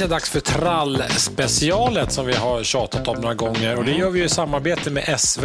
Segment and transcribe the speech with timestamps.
[0.00, 3.92] är det äntligen dags för trallspecialet som vi har tjatat om några gånger och det
[3.92, 5.44] gör vi i samarbete med SV.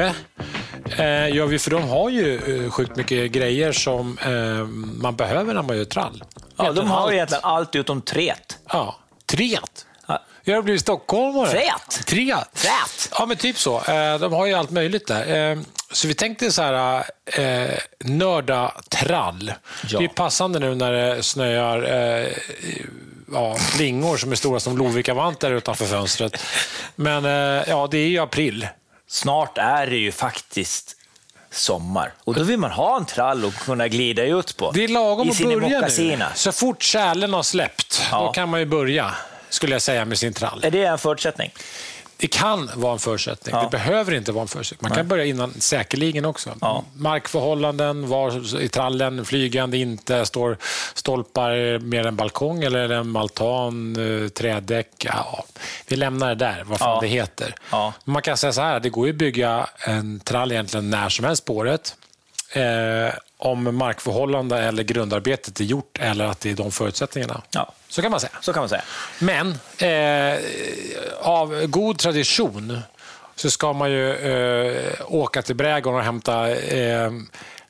[0.98, 4.66] Eh, gör vi för de har ju eh, sjukt mycket grejer som eh,
[5.02, 6.24] man behöver när man gör trall.
[6.58, 7.12] Ja, de har allt.
[7.14, 8.58] egentligen allt utom tret.
[8.70, 8.96] Ja,
[9.26, 9.86] tret.
[10.08, 10.24] Ja.
[10.44, 11.50] Jag har blivit stockholmare.
[11.52, 12.06] Trät.
[12.06, 12.54] Tret.
[12.54, 13.10] Trät.
[13.20, 13.76] Ja, men typ så.
[13.78, 15.52] Eh, De har ju allt möjligt där.
[15.52, 15.58] Eh,
[15.92, 19.54] Så vi tänkte så här, eh, nörda trall.
[19.90, 20.00] Ja.
[20.00, 21.84] Det är passande nu när det snöar
[22.22, 22.28] eh,
[23.34, 26.38] ja, flingor som är stora som Lovikkavantar utanför fönstret.
[26.96, 28.68] Men eh, ja, det är ju april.
[29.08, 30.96] Snart är det ju faktiskt
[31.52, 32.14] sommar.
[32.24, 34.72] Och då vill man ha en trall att kunna glida ut på.
[34.72, 35.82] Det är lagom att börja
[36.18, 36.26] nu.
[36.36, 38.20] Så fort kärlen har släppt, Ja.
[38.20, 39.12] då kan man ju börja,
[39.50, 40.62] skulle jag säga, med sin trall.
[40.64, 41.52] Är det en förutsättning?
[42.18, 43.56] Det kan vara en förutsättning.
[43.56, 43.62] Ja.
[43.64, 44.90] Det behöver inte vara en förutsättning.
[44.90, 46.50] Man kan börja innan säkerligen också.
[46.62, 46.84] Ja.
[46.96, 50.58] Markförhållanden, var i trallen, flygande inte, står
[50.94, 54.90] stolpar mer än balkong eller en altan, eh, trädäck.
[55.06, 55.46] Ja,
[55.88, 57.02] vi lämnar det där, vad fan Ja.
[57.02, 57.56] det heter.
[58.06, 61.26] Man kan säga så här, det går ju att bygga en trall egentligen när som
[61.26, 61.96] helst på året.
[62.54, 67.42] Eh, om markförhållande eller grundarbetet är gjort eller att det är de förutsättningarna.
[67.52, 67.72] Ja.
[67.94, 68.32] Så kan man säga.
[68.42, 68.84] Så kan man säga.
[69.20, 70.40] Men eh,
[71.22, 72.80] av god tradition
[73.36, 77.12] så ska man ju eh, åka till brädgården och hämta eh,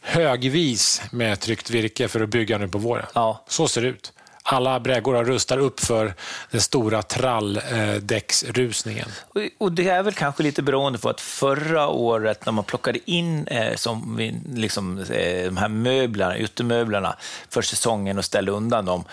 [0.01, 3.05] högvis med tryckt virke för att bygga nu på våren.
[3.13, 3.43] Ja.
[3.47, 4.13] Så ser det ut.
[4.43, 6.13] Alla brädgårdar rustar upp för
[6.51, 9.07] den stora tralldäcksrusningen.
[9.27, 13.11] Och, och det är väl kanske lite beroende på att förra året när man plockade
[13.11, 17.15] in eh, som vi, liksom, eh, de här möblerna, utemöblerna
[17.49, 19.03] för säsongen och ställde undan dem,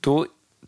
[0.00, 0.26] då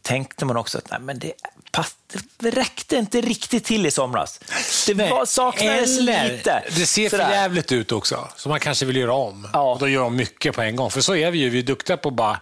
[0.09, 1.33] tänkte man också att nej, men det,
[1.73, 1.97] pass,
[2.39, 4.41] det räckte inte riktigt till i somras.
[4.87, 6.62] Det var, saknades Eller, lite.
[6.77, 9.49] Det ser för jävligt ut också, så man kanske vill göra om.
[9.53, 9.72] Ja.
[9.72, 10.91] Och då gör de mycket på en gång.
[10.91, 12.41] För så är vi ju, vi är duktiga på bara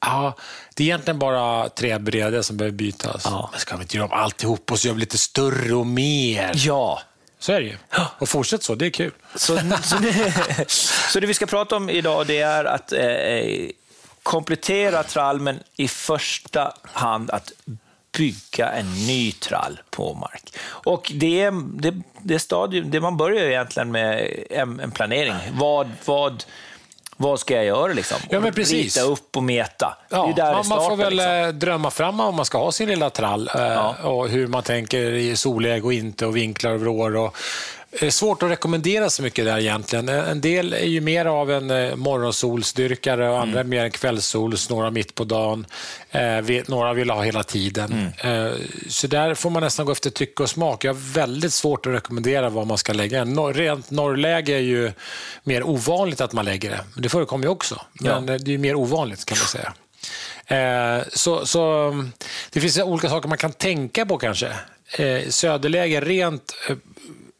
[0.00, 0.36] Ja,
[0.74, 3.22] det är egentligen bara träbrädor som behöver bytas.
[3.24, 3.48] Ja.
[3.52, 6.52] Men ska vi inte göra om alltihop och så gör vi lite större och mer?
[6.54, 7.00] Ja,
[7.38, 7.76] Så är det ju.
[8.18, 9.12] Och fortsätt så, det är kul.
[9.34, 10.34] Så, så, det,
[11.12, 13.00] så det vi ska prata om idag det är att eh,
[14.28, 17.52] komplettera trall, men i första hand att
[18.16, 20.56] bygga en ny trall på mark.
[20.64, 25.34] Och det, det, det, stadium, det man börjar egentligen med en, en planering.
[25.52, 26.44] Vad, vad,
[27.16, 27.92] vad ska jag göra?
[27.92, 28.18] Liksom?
[28.30, 28.96] Ja, men precis.
[28.96, 29.98] Rita upp och meta.
[30.08, 31.32] Ja, man, man får startar, väl liksom.
[31.32, 33.96] eh, drömma fram om man ska ha sin lilla trall eh, Ja.
[34.02, 37.16] och hur man tänker i solläge och inte och vinklar och vrår.
[37.16, 37.36] Och,
[37.90, 40.08] det är svårt att rekommendera så mycket där egentligen.
[40.08, 43.90] Eh, En del är ju mer av en eh, morgonsolsdyrkare och andra är mer en
[43.90, 45.66] kvällssols, några mitt på dagen.
[46.10, 48.08] Eh, några vill ha hela tiden.
[48.18, 48.50] Eh,
[48.88, 50.84] så där får man nästan gå efter tycke och smak.
[50.84, 53.24] Jag har väldigt svårt att rekommendera vad man ska lägga.
[53.24, 54.92] Rent norrläge är ju
[55.44, 56.80] mer ovanligt att man lägger det.
[56.96, 57.80] Det förekommer ju också.
[57.92, 58.34] Men Ja.
[58.34, 59.72] eh, det är mer ovanligt kan man säga.
[60.46, 62.12] Eh, så, så mm,
[62.50, 64.46] Det finns olika saker man kan tänka på kanske.
[64.98, 66.76] Eh, söderläge, rent eh,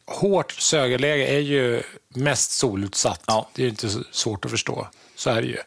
[0.09, 3.21] hårt söderläge är ju mest solutsatt.
[3.25, 3.49] Ja.
[3.55, 4.87] Det är ju inte svårt att förstå.
[5.15, 5.57] Så är det ju.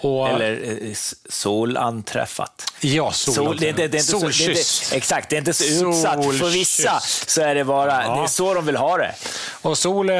[0.00, 2.72] Och, Eller eh, s- solanträffat.
[2.80, 4.92] ja, sol, Sol, det, det, det Solkyss.
[4.92, 6.24] exakt, det är inte så utsatt.
[6.24, 8.16] För vissa så är det bara, Ja.
[8.16, 9.14] det är så de vill ha det.
[9.62, 10.16] Och sol eh,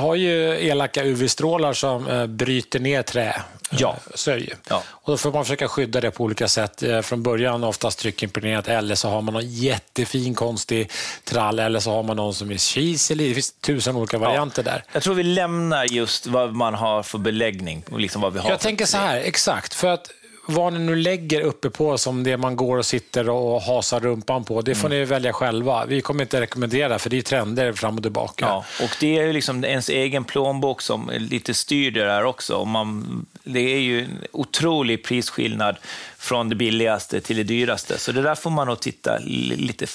[0.00, 3.42] har ju elaka UV-strålar som eh, bryter ner trä.
[3.78, 3.96] Ja.
[4.28, 4.50] Eh, ju.
[4.68, 4.82] Ja.
[4.88, 6.82] Och då får man försöka skydda det på olika sätt.
[6.82, 10.90] Eh, Från början oftast tryckimpregnerat eller så har man någon jättefin konstig
[11.24, 13.28] trall eller så har man någon som är kisel i.
[13.28, 14.84] Det finns tusen olika varianter där.
[14.92, 18.50] Jag tror vi lämnar just vad man har för beläggning och liksom vad vi har
[18.50, 19.74] Jag för tänker så här, exakt.
[19.74, 20.10] För att
[20.46, 24.44] vad ni nu lägger uppe på som det man går och sitter och hasar rumpan
[24.44, 24.98] på, det får Mm.
[24.98, 25.84] ni välja själva.
[25.86, 28.44] Vi kommer inte rekommendera för det är trender fram och tillbaka.
[28.44, 32.64] Ja, och det är ju liksom ens egen plånbok som lite styr det där också.
[32.64, 35.76] Man, det är ju en otrolig prisskillnad
[36.18, 37.98] från det billigaste till det dyraste.
[37.98, 39.86] Så det där får man nog titta li- lite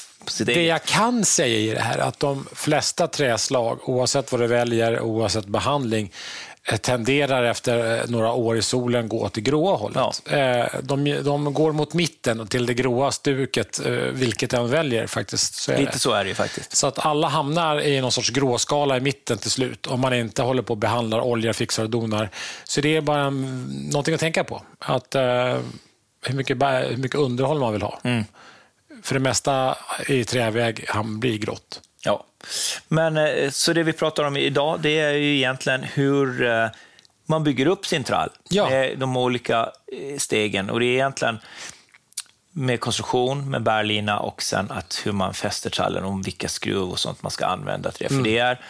[0.45, 4.47] Det jag kan säga i det här är att de flesta träslag, oavsett vad du
[4.47, 6.11] väljer, oavsett behandling, eh,
[6.75, 10.21] tenderar efter eh, några år i solen gå åt det gråa hållet.
[10.29, 15.07] Eh, De, de går mot mitten och till det gråa stuket, eh, vilket den väljer
[15.07, 15.55] faktiskt.
[15.55, 15.99] Så Lite det.
[15.99, 16.75] så är det ju faktiskt.
[16.75, 20.41] Så att alla hamnar i någon sorts gråskala i mitten till slut om man inte
[20.41, 22.29] håller på och behandlar, oljar, fixar och donar.
[22.63, 24.61] Så det är bara mm, någonting att tänka på.
[24.79, 25.23] Att, eh,
[26.25, 27.99] hur, mycket, hur mycket underhåll man vill ha.
[29.03, 29.77] För det mesta
[30.07, 31.81] i träväg han blir grått.
[32.07, 32.23] Ja.
[32.87, 36.67] Men, eh, så det vi pratar om idag, det är ju egentligen hur eh,
[37.25, 38.29] man bygger upp sin trall.
[38.49, 38.69] Ja.
[38.69, 40.69] Med de olika eh, stegen.
[40.69, 41.39] Och det är egentligen
[42.51, 46.99] med konstruktion, med bärlina och sen att hur man fäster trallen och vilka skruv och
[46.99, 48.15] sånt man ska använda till det.
[48.15, 48.61] För det är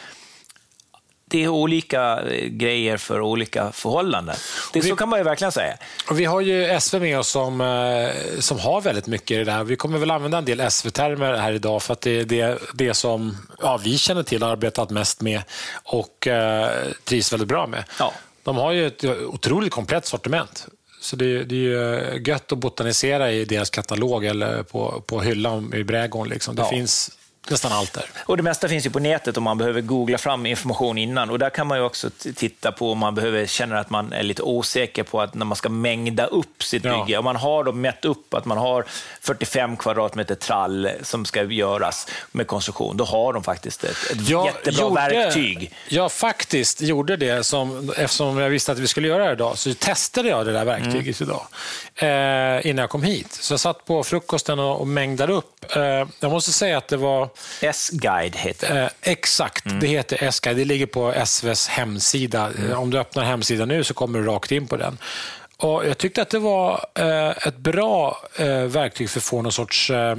[1.29, 4.35] det är olika eh, grejer för olika förhållanden.
[4.73, 5.77] Det, vi, så kan man ju verkligen säga.
[6.11, 9.63] Vi har ju SV med oss som, eh, som har väldigt mycket i det där.
[9.63, 12.93] Vi kommer väl använda en del SV-termer här idag för att det är det, det
[12.93, 15.41] som ja, vi känner till och arbetat mest med
[15.83, 16.69] och eh,
[17.03, 17.83] trivs väldigt bra med.
[17.99, 18.13] Ja.
[18.43, 20.67] De har ju ett otroligt komplett sortiment.
[21.01, 25.73] Så det, det är ju gött att botanisera i deras katalog eller på, på hyllan
[25.73, 26.29] i brädgården.
[26.29, 26.55] Liksom.
[26.55, 26.69] Det Ja.
[26.69, 27.11] finns
[27.49, 28.05] nästan allt där.
[28.25, 31.29] Och det mesta finns ju på nätet om man behöver googla fram information innan.
[31.29, 34.23] Och där kan man ju också titta på om man behöver känna att man är
[34.23, 37.05] lite osäker på att när man ska mängda upp sitt Ja.
[37.05, 37.17] bygge.
[37.17, 38.85] Om man har då mätt upp att man har
[39.21, 44.89] 45 kvadratmeter trall som ska göras med konstruktion, då har de faktiskt ett, ett jättebra
[44.89, 45.71] verktyg.
[45.89, 49.73] Jag faktiskt gjorde det, som, eftersom jag visste att vi skulle göra det idag, så
[49.73, 51.29] testade jag det där verktyget Mm.
[51.29, 51.45] idag
[51.95, 53.31] eh, innan jag kom hit.
[53.33, 55.65] Så jag satt på frukosten och, och mängdade upp.
[55.75, 55.81] Eh,
[56.19, 57.29] jag måste säga att det var
[57.61, 58.81] S-guide heter det.
[58.81, 59.79] Eh, exakt, Mm.
[59.79, 60.53] det heter Eskai.
[60.53, 62.51] Det ligger på SVs hemsida.
[62.57, 62.71] Mm.
[62.71, 64.97] Eh, Om du öppnar hemsidan nu så kommer du rakt in på den.
[65.57, 69.51] Och jag tyckte att det var eh, ett bra eh, verktyg för att få någon
[69.51, 70.15] sorts eh,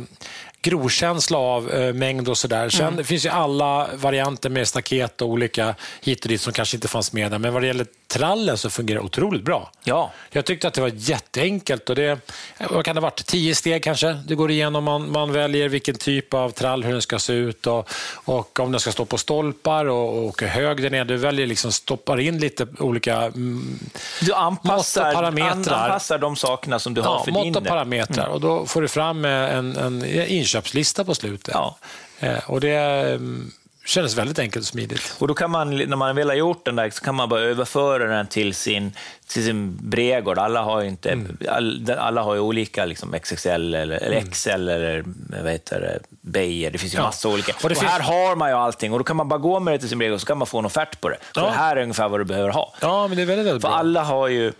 [0.63, 2.69] grovkänsla av eh, mängd och sådär.
[2.69, 2.97] Sen Mm.
[2.97, 6.89] det finns ju alla varianter med staket och olika hit och dit som kanske inte
[6.89, 7.39] fanns med där.
[7.39, 9.71] Men vad det gäller trallen så fungerar det otroligt bra.
[9.85, 10.11] Ja.
[10.31, 11.91] Jag tyckte att det var jätteenkelt.
[11.91, 12.19] Och det,
[12.71, 13.27] vad kan det ha varit?
[13.27, 14.13] Tio steg kanske?
[14.27, 17.67] Du går igenom, man, man väljer vilken typ av trall, hur den ska se ut
[17.67, 17.91] och,
[18.25, 21.05] och om den ska stå på stolpar och, och hur hög den är.
[21.05, 23.79] Du väljer liksom, stoppar in lite olika mm,
[24.21, 25.75] Du anpassar, Mått parametrar.
[25.77, 27.57] an- anpassar de sakerna som du har ja, för mått din.
[27.57, 28.27] och parametrar.
[28.29, 30.03] Och då får du fram eh, en, en
[30.49, 31.55] inköpslista på slutet.
[31.55, 31.77] Ja.
[32.21, 33.51] Eh, och det mm,
[33.87, 35.15] kändes väldigt enkelt och smidigt.
[35.19, 37.41] Och då kan man, när man väl har gjort den där, så kan man bara
[37.41, 38.93] överföra den till sin,
[39.29, 40.39] till sin brädgård.
[40.39, 41.37] Alla har ju, inte, Mm.
[41.49, 45.05] all, alla har olika liksom XXL eller, eller XL eller
[45.43, 46.71] vad heter det, Beijer.
[46.71, 47.03] Det finns ju Ja.
[47.03, 47.53] massa olika.
[47.53, 49.75] Och Och, finns- här har man ju allting och då kan man bara gå med
[49.75, 51.17] det till sin brädgård så kan man få en offert på det.
[51.35, 51.45] Så Ja.
[51.45, 52.75] det här är ungefär vad du behöver ha.
[52.81, 53.79] Ja, men det är väldigt, väldigt För bra.
[53.79, 54.53] alla har ju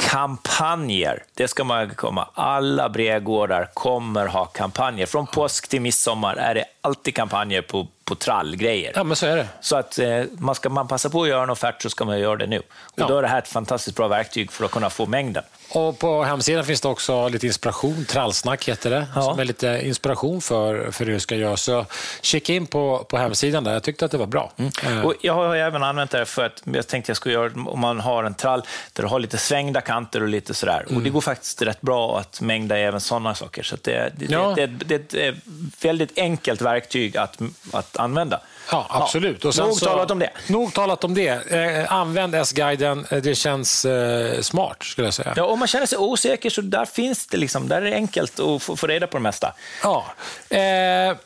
[0.00, 1.22] kampanjer.
[1.34, 2.28] Det ska man komma.
[2.34, 5.06] Alla brädgårdar kommer ha kampanjer.
[5.06, 8.92] Från påsk till midsommar är det alltid kampanjer på, på trallgrejer.
[8.94, 9.46] Ja, men så är det.
[9.60, 12.18] Så att eh, man ska man passa på att göra en offert så ska man
[12.20, 12.58] göra det nu.
[12.58, 12.64] Och
[12.94, 13.06] Ja.
[13.08, 15.42] Då är det här ett fantastiskt bra verktyg för att kunna få mängden.
[15.72, 18.04] Och på hemsidan finns det också lite inspiration.
[18.08, 19.06] Trallsnack heter det.
[19.14, 19.22] Ja.
[19.22, 21.56] Som är lite inspiration för, för hur du ska göra.
[21.56, 21.86] Så
[22.20, 23.72] kika in på, på hemsidan där.
[23.72, 24.52] Jag tyckte att det var bra.
[24.84, 27.50] Eh, Och jag har även använt det här för att jag tänkte jag skulle göra
[27.66, 30.82] om man har en trall där du har lite svängda kanter och lite sådär.
[30.84, 31.04] Och Mm.
[31.04, 33.62] det går faktiskt rätt bra att mängda även sådana saker.
[33.62, 34.52] Så det, det, Ja.
[34.56, 37.38] det, det, det är ett väldigt enkelt verktyg att,
[37.72, 38.40] att använda.
[38.72, 39.44] Ja, absolut.
[39.44, 40.30] Och sen nog så- talat om det.
[40.46, 41.52] Nog talat om det.
[41.52, 43.06] Eh, använd S-guiden.
[43.10, 45.32] Eh, Det känns eh, smart, skulle jag säga.
[45.36, 48.40] Ja, om man känner sig osäker så där finns det liksom, där är det enkelt
[48.40, 49.52] att få, få reda på det mesta.
[49.82, 50.04] Ja.
[50.50, 51.16] Eh,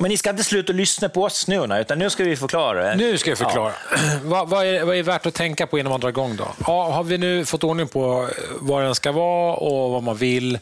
[0.00, 2.94] Men ni ska inte sluta lyssna på oss nu, utan nu ska vi förklara.
[2.94, 3.72] nu ska jag förklara.
[4.22, 6.36] vad, vad, är, vad är värt att tänka på innan man drar igång?
[6.36, 6.48] Då?
[6.66, 8.28] Ja, har vi nu fått ordning på
[8.60, 10.58] vad den ska vara och vad man vill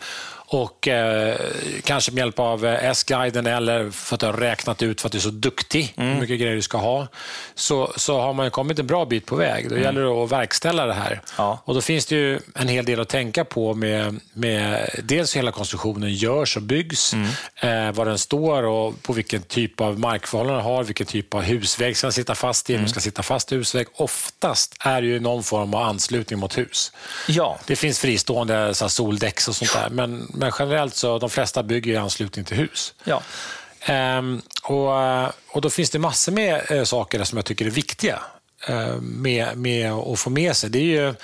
[0.48, 1.36] och eh,
[1.84, 5.12] kanske med hjälp av eh, S-guiden eller för att du har räknat ut för att
[5.12, 7.06] du är så duktig hur mycket grejer du ska ha,
[7.54, 9.70] så, så har man kommit en bra bit på väg.
[9.70, 11.20] Då gäller det att verkställa det här.
[11.38, 11.62] Ja.
[11.64, 15.38] Och Då finns det ju en hel del att tänka på med, med dels hur
[15.38, 20.64] hela konstruktionen görs och byggs, eh, var den står och på vilken typ av markförhållanden
[20.64, 23.22] den har, vilken typ av husväg ska den sitta fast i, om den ska sitta
[23.22, 23.86] fast i husväg.
[23.96, 26.92] Oftast är det ju någon form av anslutning mot hus.
[27.28, 31.30] Ja, Det finns fristående så här, soldäcks och sånt där, men, men generellt så de
[31.30, 32.94] flesta bygger i anslutning till hus.
[33.04, 33.22] ja.
[33.80, 34.92] Ehm, och,
[35.48, 38.18] och Då finns det massor med eh, saker som jag tycker är viktiga
[38.68, 40.70] eh, med, med att få med sig.
[40.70, 41.14] Det är ju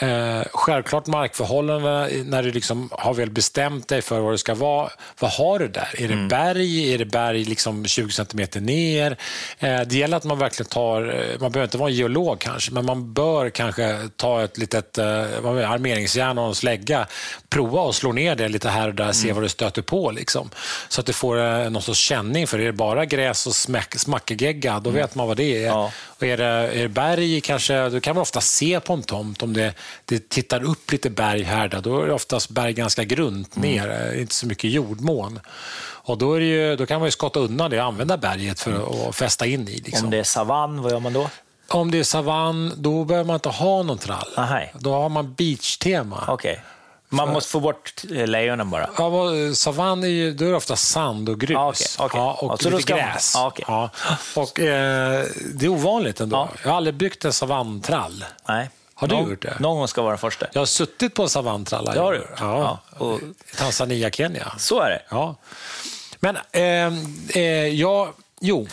[0.00, 4.90] eh, självklart markförhållandena när du liksom har väl bestämt dig för vad det ska vara.
[5.18, 5.88] Vad har du där?
[5.98, 6.94] Är det berg?
[6.94, 9.16] Är det berg liksom 20 centimeter ner?
[9.58, 12.72] Eh, det gäller att man verkligen tar, eh, man behöver inte vara en geolog kanske,
[12.72, 17.06] men man bör kanske ta ett litet eh, armeringsjärn och en slägga,
[17.48, 20.10] prova och slå ner det lite här och där, se vad du stöter på.
[20.10, 20.50] Liksom.
[20.88, 22.64] Så att du får eh, någon sorts känning för det.
[22.64, 25.66] Är det bara gräs och smack, smackegegga, då vet man vad det är.
[25.66, 25.90] Ja.
[26.24, 29.42] Och är, det, är det berg kanske, då kan man ofta se på en tomt
[29.42, 33.56] om det, det tittar upp lite berg här, då är det oftast berg ganska grunt
[33.56, 35.40] ner, eh, inte så mycket jordmån.
[35.80, 39.16] Och då, ju, då kan man ju skotta undan det och använda berget för att
[39.16, 39.76] fästa in i.
[39.76, 40.04] Liksom.
[40.04, 41.30] Om det är savann, vad gör man då?
[41.68, 44.28] Om det är savann, då behöver man inte ha någon trall.
[44.36, 44.74] Ahaj.
[44.78, 46.24] Då har man beach-tema.
[46.28, 46.62] Okej.
[47.16, 48.90] Man måste få bort eh, lejonen bara.
[48.98, 51.50] Ja, vad- savann är ju då är det ofta sand och grus.
[51.50, 52.20] Ja, okej, okej.
[52.20, 53.32] Ja, och så lite gräs.
[53.34, 53.64] ja, okej.
[53.68, 53.90] Ja.
[54.42, 56.36] Och, eh, det är ovanligt ändå.
[56.36, 56.48] Ja.
[56.62, 58.24] Jag har aldrig byggt en savanntrall.
[58.48, 58.70] Nej.
[58.94, 59.56] Har du Någon- gjort det?
[59.60, 60.46] Någon gång ska vara den första.
[60.52, 61.84] Jag har suttit på en savanntrall.
[61.84, 62.28] Det har du gjort?
[62.40, 62.80] Ja.
[62.98, 63.20] Ja, och-
[63.58, 64.52] Tanzania, Kenya.
[64.58, 65.02] Så är det.
[65.08, 65.34] Ja.
[66.20, 68.66] Men eh, eh, ja, jo.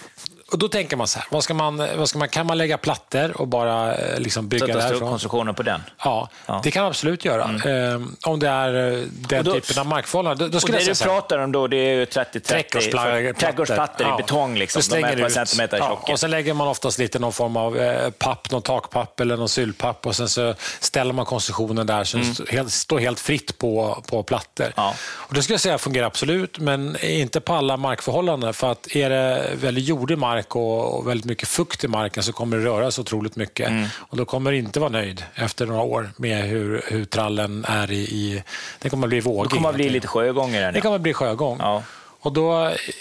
[0.51, 2.77] Och då tänker man så här, vad ska man, vad ska man, kan man lägga
[2.77, 5.09] plattor och bara eh, liksom bygga Sätta därifrån?
[5.09, 5.81] konstruktionen på den.
[6.03, 6.61] Ja, Ja.
[6.63, 7.43] det kan man absolut göra.
[7.43, 10.51] Eh, om det är eh, den då- typen av markförhållanden.
[10.51, 13.33] Då, då Och det jag du säga pratar om då, det är ju 30-30 Trädgårdsplattor.
[13.33, 14.55] trädgårdsplattor i betong.
[14.57, 14.81] Liksom.
[14.81, 15.33] Du De är slänger en ut.
[15.33, 16.11] centimeter ja, tjocka.
[16.13, 19.49] Och sen lägger man oftast lite någon form av eh, papp, någon takpapp eller någon
[19.49, 23.57] sylpapp och sen så ställer man konstruktionen där så den står helt, står helt fritt
[23.57, 24.63] på, på plattor.
[24.63, 24.73] Mm.
[24.75, 24.93] Ja.
[25.13, 28.53] Och det skulle jag säga fungerar absolut, men inte på alla markförhållanden.
[28.53, 32.33] För att är det väldigt jordig mark och, och väldigt mycket fukt i marken så
[32.33, 33.69] kommer det röra sig otroligt mycket.
[33.69, 33.87] Mm.
[33.95, 37.91] Och då kommer du inte vara nöjd efter några år med hur, hur trallen är
[37.91, 37.95] i...
[37.95, 38.43] i
[38.79, 39.49] det kommer att bli vågig.
[39.49, 40.73] Det kommer att bli lite sjögång i den.
[40.73, 41.57] det kommer att bli sjögång.
[41.59, 41.83] Ja.
[42.23, 42.53] Och då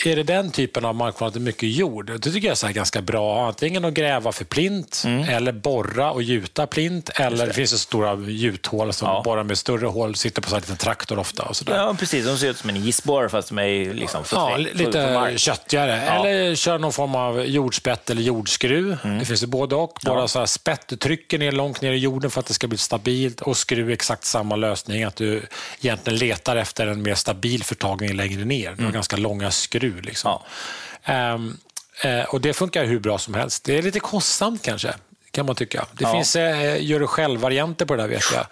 [0.06, 2.06] är det den typen av markförhållanden, mycket jord.
[2.20, 3.46] Det tycker jag är ganska bra.
[3.48, 5.28] Antingen att gräva för plint, Mm.
[5.28, 7.10] eller borra och gjuta plint.
[7.14, 7.52] Eller det.
[7.52, 9.22] finns det stora gjuthål som Ja.
[9.24, 11.42] borrar med större hål, sitter på så här liten traktor ofta.
[11.42, 11.76] Och så där.
[11.76, 12.26] Ja, precis.
[12.26, 16.02] De ser ut som en isborre fast de är liksom för Ja, lite köttigare.
[16.06, 16.12] Ja.
[16.26, 18.98] Eller kör någon form av jordspett eller jordskruv.
[19.18, 19.98] Det finns ju både och.
[20.04, 20.20] Bara Mm.
[20.22, 20.28] Ja.
[20.28, 23.40] så här spett, trycker ner långt ner i jorden för att det ska bli stabilt
[23.40, 25.04] och skruv exakt samma lösning.
[25.04, 25.42] Att du
[25.80, 28.74] egentligen letar efter en mer stabil förtagning längre ner.
[28.78, 30.02] Du har ganska långa skruv.
[30.02, 30.30] Liksom.
[30.30, 31.12] Ja.
[31.12, 31.56] Ehm,
[32.04, 33.64] eh, och Det funkar hur bra som helst.
[33.64, 34.94] Det är lite kostsamt kanske,
[35.30, 35.86] kan man tycka.
[35.92, 36.12] Det Ja.
[36.12, 38.46] finns eh, gör det själv-varianter på det där vet jag.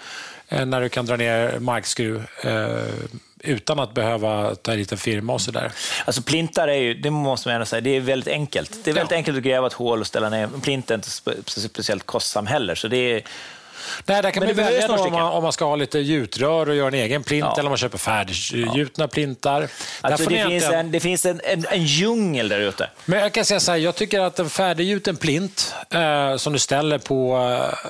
[0.49, 2.85] Eh, när du kan dra ner markskruv eh,
[3.41, 5.73] utan att behöva ta dit en firma och sådär.
[6.05, 8.71] Alltså plintar är ju, det måste man ändå säga, det är väldigt enkelt.
[8.85, 9.17] Det är väldigt Ja.
[9.17, 10.49] enkelt att gräva ett hål och ställa ner.
[10.63, 12.75] Plint är inte spe- speciellt kostsam heller.
[12.75, 13.23] Så det är,
[14.07, 16.75] Nej, där kan Men man välja om man, om man ska ha lite gjutrör och
[16.75, 17.53] göra en egen plint Ja.
[17.53, 19.61] eller om man köper färdiggjutna plintar.
[19.61, 19.69] Där
[20.01, 22.91] alltså det, finns en, det finns en, en, en djungel där ute.
[23.05, 26.59] Men jag kan säga så här, jag tycker att en färdiggjuten plint eh, som du
[26.59, 27.37] ställer på...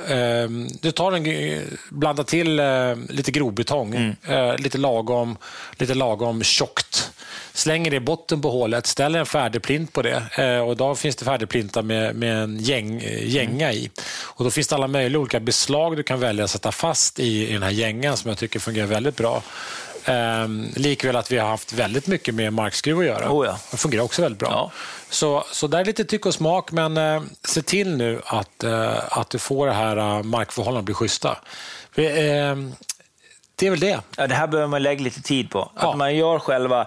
[0.09, 0.51] Eh,
[0.83, 2.67] du tar en, blandar till eh,
[3.09, 4.17] lite grobetong, Mm.
[4.29, 5.37] eh, lite, lagom,
[5.79, 7.11] lite lagom tjockt.
[7.59, 10.23] Slänger det i botten på hålet, ställer en färdig plint på det.
[10.39, 13.91] Eh, och idag finns det färdigplintar med, med en gäng, eh, gänga i.
[14.23, 17.49] Och då finns det alla möjliga olika beslag du kan välja att sätta fast i,
[17.49, 19.43] i den här gängan som jag tycker fungerar väldigt bra.
[20.05, 23.31] Eh, likväl att vi har haft väldigt mycket med markskruv att göra.
[23.31, 23.59] Oh ja.
[23.71, 24.51] Det fungerar också väldigt bra.
[24.51, 24.71] Ja.
[25.11, 29.19] Så, så där är lite tycke och smak, men eh, se till nu att, eh,
[29.19, 31.39] att du får det här eh, markförhållandena bli schyssta.
[31.95, 32.57] Vi, eh,
[33.55, 34.01] det är väl det.
[34.17, 35.71] Ja, det här behöver man lägga lite tid på.
[35.75, 35.91] Ja.
[35.91, 36.87] Att man gör själva,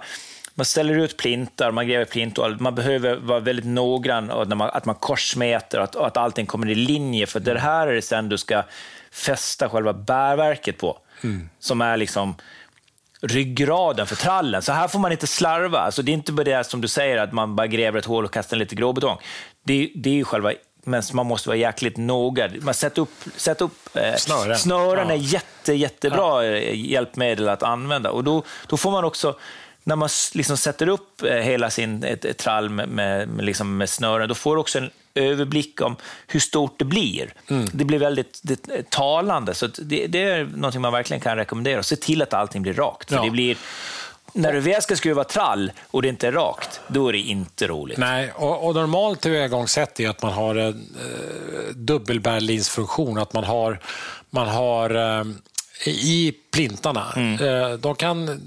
[0.62, 2.60] man ställer ut plintar, man gräver plint och allt.
[2.60, 6.46] Man behöver vara väldigt noggrann och man, att man korsmäter och att, och att allting
[6.46, 7.26] kommer i linje.
[7.26, 8.64] För det här är det sen du ska
[9.12, 10.98] fästa själva bärverket på.
[11.60, 12.36] Som är liksom
[13.22, 14.62] ryggraden för trallen.
[14.62, 15.80] Så här får man inte slarva.
[15.80, 18.26] Alltså, det är inte bara det som du säger, att man bara gräver ett hål
[18.26, 19.18] och kastar lite gråbetong.
[19.66, 20.52] Det, det är ju själva
[20.84, 22.50] men man måste vara jäkligt noga.
[22.62, 24.58] Man sätter upp, sätter upp eh, Snören.
[24.58, 25.14] snören Ja.
[25.14, 28.12] är jätte, jättebra eh, hjälpmedel att använda.
[28.12, 29.36] Och då, då får man också,
[29.84, 33.78] när man liksom sätter upp eh, hela sin ett, ett trall med, med, med, liksom
[33.78, 35.96] med snören, då får du också en överblick om
[36.28, 37.34] hur stort det blir.
[37.48, 37.70] Mm.
[37.74, 41.84] Det blir väldigt det, eh, talande, så det, det är något man verkligen kan rekommendera.
[41.84, 43.10] Se till att allting blir rakt.
[43.10, 43.24] För Ja.
[43.24, 43.58] det blir,
[44.34, 47.68] när du väl ska skruva trall och det inte är rakt, då är det inte
[47.68, 47.98] roligt.
[47.98, 53.18] Nej, och, och normalt tillvägagångssätt är att man har en eh, dubbelbärlinsfunktion.
[53.18, 53.80] Att man har,
[54.30, 55.26] man har eh,
[55.88, 57.14] i plintarna.
[57.42, 58.42] Eh, de kan,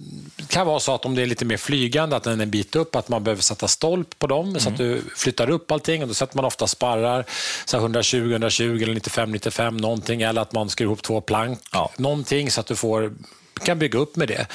[0.49, 2.77] kan vara så att om det är lite mer flygande, att den är en bit
[2.77, 6.03] upp, att man behöver sätta stolp på dem så att du flyttar upp allting.
[6.03, 7.25] Och då sätter man ofta sparrar,
[7.65, 10.23] så här 120, 120 eller 95, 95 någonting.
[10.23, 11.91] Eller att man skruvar ihop två plank, Ja.
[11.97, 13.13] någonting så att du får
[13.65, 14.47] kan bygga upp med det.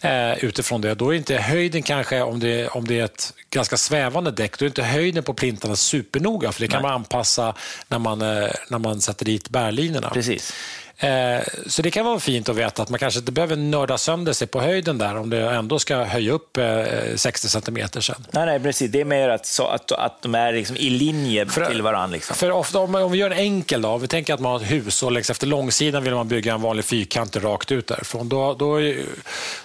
[0.00, 0.94] Eh, utifrån det.
[0.94, 4.64] Då är inte höjden kanske, om det, om det är ett ganska svävande däck, då
[4.64, 7.54] är inte höjden på plintarna supernoga, för det kan man anpassa
[7.88, 10.10] när man, eh, när man sätter dit bärlinorna.
[10.10, 10.52] Precis.
[11.02, 14.32] Eh, så det kan vara fint att veta att man kanske inte behöver nörda sönder
[14.32, 16.84] sig på höjden där om det ändå ska höja upp eh,
[17.16, 18.26] 60 centimeter sen.
[18.30, 18.90] Nej, nej, precis.
[18.90, 22.14] Det är mer att, så, att, att de är liksom i linje till varandra.
[22.14, 22.36] Liksom.
[22.36, 24.70] För ofta, om, om vi gör en enkel, då, vi tänker att man har ett
[24.70, 28.28] hus och längs efter långsidan vill man bygga en vanlig fyrkant rakt ut därifrån.
[28.28, 28.80] Då, då,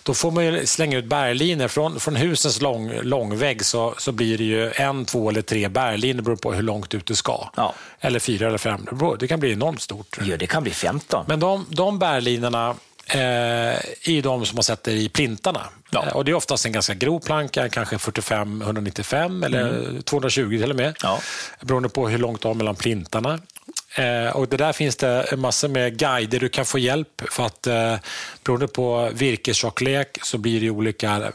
[0.03, 1.67] då får man ju slänga ut bärlinor.
[1.67, 6.21] Från, från husens lång, långvägg så, så blir det ju en, två eller tre bärlinor
[6.21, 7.49] beroende på hur långt ut du ska.
[7.55, 7.73] Ja.
[7.99, 8.87] Eller fyra eller fem.
[9.19, 10.17] Det kan bli enormt stort.
[10.25, 11.26] Ja, det kan bli 15.
[11.27, 12.75] Men de, de bärlinorna
[13.07, 15.61] eh, är ju de som man sätter i plintarna.
[15.89, 16.11] Ja.
[16.11, 20.85] Och Det är oftast en ganska grov planka, kanske 45-195 eller 220 till och med.
[20.85, 20.95] Mm.
[21.03, 21.19] Ja.
[21.61, 23.39] Beroende på hur långt du har mellan plintarna.
[23.97, 27.67] Eh, och det där finns det massor med guider du kan få hjälp för att
[27.67, 27.95] eh,
[28.43, 31.31] beroende på virkestjocklek så blir det olika, mm,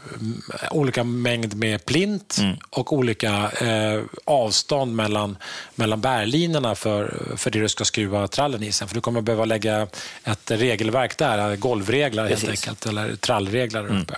[0.71, 2.57] olika mängd med plint Mm.
[2.69, 5.37] och olika eh, avstånd mellan,
[5.75, 8.87] mellan bärlinorna för, för det du ska skruva trallen i sen.
[8.87, 9.87] För du kommer behöva lägga
[10.23, 12.67] ett regelverk där, golvreglar helt Precis.
[12.67, 14.17] enkelt, eller trallreglar där uppe.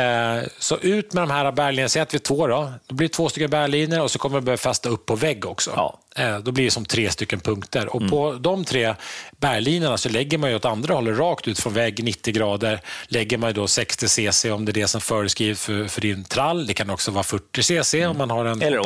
[0.00, 2.72] Eh, så ut med de här bärlinjerna, säg att vi är två då.
[2.86, 5.46] Då blir det två stycken bärlinjer och så kommer vi börja fästa upp på vägg
[5.46, 5.72] också.
[5.76, 5.98] Ja.
[6.16, 7.96] Eh, då blir det som tre stycken punkter.
[7.96, 8.94] Och På de tre
[9.30, 13.38] bärlinjerna så lägger man ju åt andra hållet, rakt ut från vägg, 90 grader, lägger
[13.38, 16.66] man då 60 cc om det är det som föreskrivs för, för din trall.
[16.66, 18.78] Det kan också vara 40 cc om man har en Eller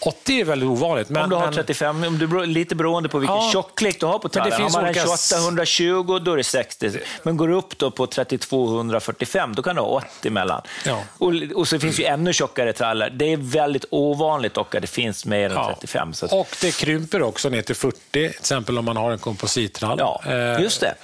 [0.00, 0.04] 80.
[0.04, 0.22] kompositplatt.
[0.24, 1.08] 80 är väldigt ovanligt.
[1.08, 3.50] Men, om du har men- 35, om du, lite beroende på vilken Ja.
[3.52, 4.52] tjocklek du har på det trallen.
[4.52, 6.90] Har finns man olika s- 28-120, då är det 60.
[7.22, 9.88] Men går du upp då på 32-145, då kan du ha
[10.18, 10.62] 80 mellan.
[10.86, 11.02] Ja.
[11.18, 13.10] Och, och så finns ju ännu tjockare trallar.
[13.10, 15.70] Det är väldigt ovanligt dock att det finns mer än Ja.
[15.74, 16.12] 35.
[16.14, 19.96] Så Och det krymper också ner till 40, till exempel om man har en komposittrall.
[19.98, 20.94] ja, Eh, just det.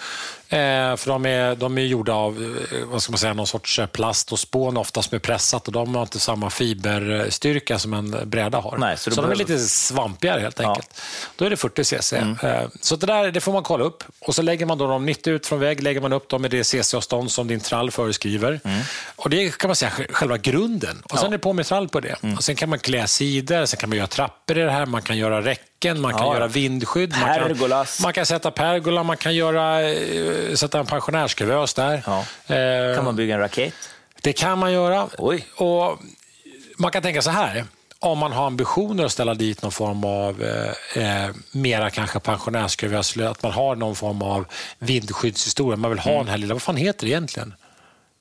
[0.49, 3.79] Eh, för de är, de är gjorda av eh, vad ska man säga, någon sorts
[3.79, 8.17] eh, plast och spån oftast med pressat och de har inte samma fiberstyrka som en
[8.25, 8.77] bräda har.
[8.79, 10.69] Nej, så så då de är behöver- lite svampigare helt Ja.
[10.69, 11.01] enkelt.
[11.37, 12.17] Då är det 40 cc.
[12.17, 12.37] Mm.
[12.81, 14.05] Så det där det får man kolla upp.
[14.21, 16.51] Och så lägger man då dem 90 ut från vägg, lägger man upp dem med
[16.51, 18.61] det cc-avstånd som din trall föreskriver.
[19.17, 21.03] Och Det kan man säga sj- själva grunden.
[21.05, 21.23] Och Sen Mm.
[21.33, 21.35] Ja.
[21.35, 22.17] är det på med trall på det.
[22.37, 25.03] Och sen kan man klä sidor, sen kan man göra trappor i det här, man
[25.03, 26.35] kan göra räcken, man kan Ja.
[26.35, 27.15] göra vindskydd.
[27.21, 32.03] Man kan, man kan sätta pergola, man kan göra, eh, sätta en pensionärskuvös där.
[32.07, 32.25] Ja.
[32.55, 33.75] Eh, Kan man bygga en raket?
[34.23, 35.09] Det kan man göra.
[35.19, 35.47] Oj.
[35.57, 35.99] Och
[36.79, 37.65] man kan tänka så här.
[37.99, 43.17] Om man har ambitioner att ställa dit någon form av eh, eh, mera kanske pensionärskuvös,
[43.17, 44.47] eller att man har någon form av
[44.79, 45.77] vindskyddshistoria.
[45.77, 47.55] Man vill ha den här lilla, vad fan heter det egentligen?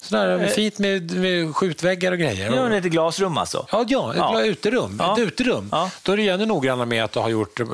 [0.03, 2.51] Sådär fint med, med skjutväggar och grejer.
[2.55, 3.67] Ja, ett glasrum alltså.
[3.72, 4.43] Ja, ja, ett Ja.
[4.43, 4.98] uterum.
[5.00, 5.13] Ja.
[5.13, 5.69] Ett uterum.
[5.72, 5.91] Ja.
[6.03, 7.65] Då är du ännu noggrannare med att du har gjort eh,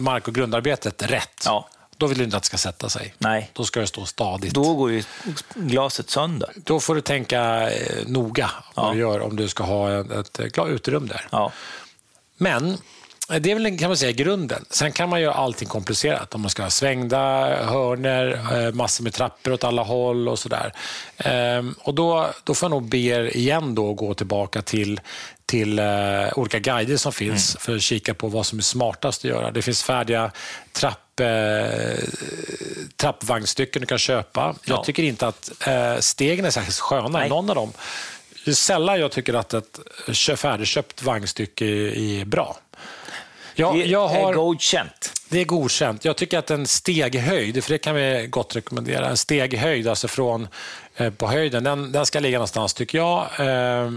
[0.00, 1.42] mark och grundarbetet rätt.
[1.46, 1.68] Ja.
[1.96, 3.14] Då vill du inte att det ska sätta sig.
[3.18, 3.50] Nej.
[3.52, 4.54] Då ska det stå stadigt.
[4.54, 5.02] Då, Då går ju
[5.54, 6.78] glaset sönder.
[6.80, 8.92] får du tänka eh, noga vad Ja.
[8.92, 11.26] du gör om du ska ha ett, ett eh, uterum där.
[11.30, 11.52] Ja.
[12.36, 12.76] Men eh,
[13.28, 14.64] det är väl kan man säga grunden.
[14.70, 16.34] Sen kan man göra allting komplicerat.
[16.34, 17.18] Om man ska ha svängda
[17.64, 20.72] hörner, eh, massor med trappor åt alla håll och sådär.
[21.16, 25.00] Ehm, Och då, då får jag nog be er igen då gå tillbaka till,
[25.46, 25.84] till eh,
[26.36, 29.50] olika guider som finns för att kika på vad som är smartast att göra.
[29.50, 30.30] Det finns färdiga
[30.72, 32.04] trapp, eh,
[32.96, 34.54] trappvagnsstycken du kan köpa.
[34.64, 34.74] Ja.
[34.74, 35.50] Jag tycker inte att
[36.00, 37.26] stegen är särskilt sköna Nej.
[37.26, 37.72] i någon av dem.
[38.44, 39.78] Det är sällan jag tycker att ett
[40.12, 42.56] kö- färdigköpt vagnstycke är bra.
[43.54, 45.12] Jag, Det har, är godkänt.
[45.28, 46.04] det är godkänt.
[46.04, 50.48] Jag tycker att en steghöjd, för det kan vi gott rekommendera, en steghöjd, alltså från
[50.96, 53.26] eh, på höjden, den, den ska ligga någonstans, tycker jag.
[53.40, 53.90] Eh,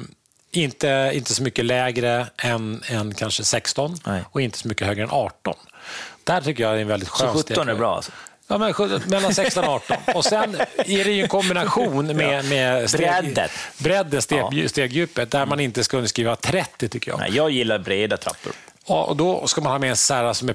[0.51, 4.21] inte, inte så mycket lägre än, än kanske 16 Nej.
[4.31, 5.55] och inte så mycket högre än 18.
[6.23, 7.77] Där tycker jag är en väldigt skön Så 17 är steghöjd.
[7.77, 8.11] bra alltså.
[8.47, 8.73] Ja, men
[9.07, 9.97] mellan 16 och 18.
[10.15, 13.49] Och sen är det ju en kombination med, med steg, Bredden.
[13.77, 17.19] bredden steg, stegdjupet, där man inte ska underskriva 30 tycker jag.
[17.19, 18.51] Nej, jag gillar breda trappor.
[18.87, 20.53] Ja, och då ska man ha med en särra som är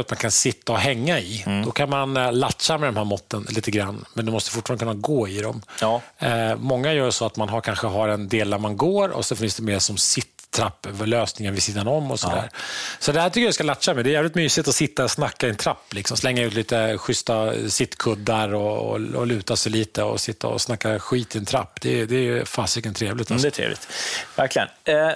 [0.00, 1.42] att man kan sitta och hänga i.
[1.46, 1.64] Mm.
[1.64, 4.84] Då kan man eh, latcha med de här måtten lite grann, men du måste fortfarande
[4.84, 5.62] kunna gå i dem.
[5.80, 6.00] Ja.
[6.18, 9.24] Eh, många gör så att man har, kanske har en del där man går och
[9.26, 12.50] så finns det mer som sitttrapplösningar vid sidan om och sådär.
[12.98, 14.04] Så det här tycker jag du ska latcha med.
[14.04, 15.94] Det är jävligt mysigt att sitta och snacka i en trapp.
[15.94, 16.16] Liksom.
[16.16, 20.98] Slänga ut lite schyssta sittkuddar och, och, och luta sig lite och sitta och snacka
[21.00, 21.80] skit i en trapp.
[21.80, 23.30] Det, är- det är fasiken trevligt.
[23.30, 23.46] Mm, Alltså.
[23.48, 23.88] det är trevligt.
[24.36, 24.68] Verkligen.
[24.84, 25.12] Eh,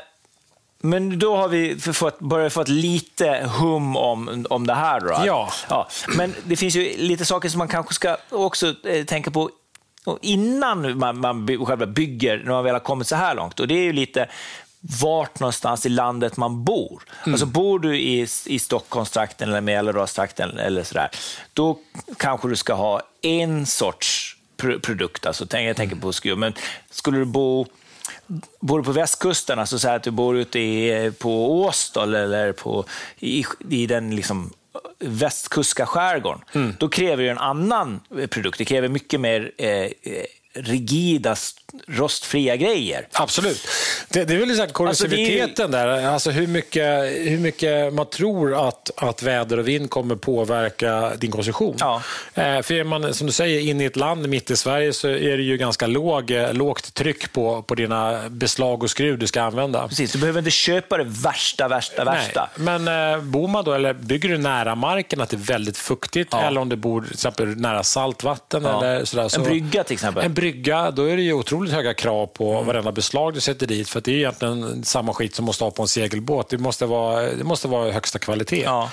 [0.79, 5.01] men då har vi fått, börjat få lite hum om, om det här.
[5.01, 5.23] Då.
[5.27, 5.53] Ja.
[5.69, 5.89] ja.
[6.17, 9.51] Men det finns ju lite saker som man kanske ska också eh, tänka på
[10.23, 13.61] innan man, man by, själva bygger, när man väl har kommit så här långt.
[13.61, 14.29] Och Det är ju lite
[15.03, 17.03] vart någonstans i landet man bor.
[17.25, 21.11] Alltså bor du i, i Stockholmstrakten eller Mälardalstrakten eller sådär,
[21.53, 21.79] då
[22.17, 25.27] kanske du ska ha en sorts pro- produkt.
[25.27, 26.53] Alltså, jag tänker på skruv, men
[26.91, 27.67] skulle du bo
[28.61, 32.85] Bor du på västkusten, alltså så att du bor ute i, på Åstol eller på,
[33.19, 34.53] i, i den liksom
[34.99, 36.41] västkustska skärgården,
[36.79, 38.59] då kräver det en annan produkt.
[38.59, 39.91] Det kräver mycket mer eh, eh,
[40.57, 43.09] rigida, st- rostfria grejer.
[43.13, 43.67] Absolut.
[44.09, 48.91] Det, det är väl liksom korrosiviteten där, alltså hur mycket, hur mycket man tror att,
[48.97, 51.77] att väder och vind kommer påverka din konstruktion.
[51.81, 52.03] Ja.
[52.35, 55.09] Eh, för är man, som du säger, inne i ett land mitt i Sverige så
[55.09, 59.27] är det ju ganska låg, eh, lågt tryck på, på dina beslag och skruv du
[59.27, 59.89] ska använda.
[59.89, 62.49] Precis, du behöver inte köpa det värsta, värsta, värsta.
[62.57, 65.79] Nej, men eh, bor man då, eller bygger du nära marken, att det är väldigt
[65.79, 66.43] fuktigt, Ja.
[66.43, 68.63] eller om du bor till exempel nära saltvatten.
[68.65, 68.85] Ja.
[68.85, 70.25] Eller sådär, så, En brygga till exempel.
[70.25, 73.89] En brygga, då är det ju otroligt höga krav på varenda beslag du sätter dit,
[73.89, 76.51] för det är egentligen samma skit som måste ha på en segelbåt.
[76.51, 78.63] Det måste vara, det måste vara högsta kvalitet.
[78.63, 78.91] Ja.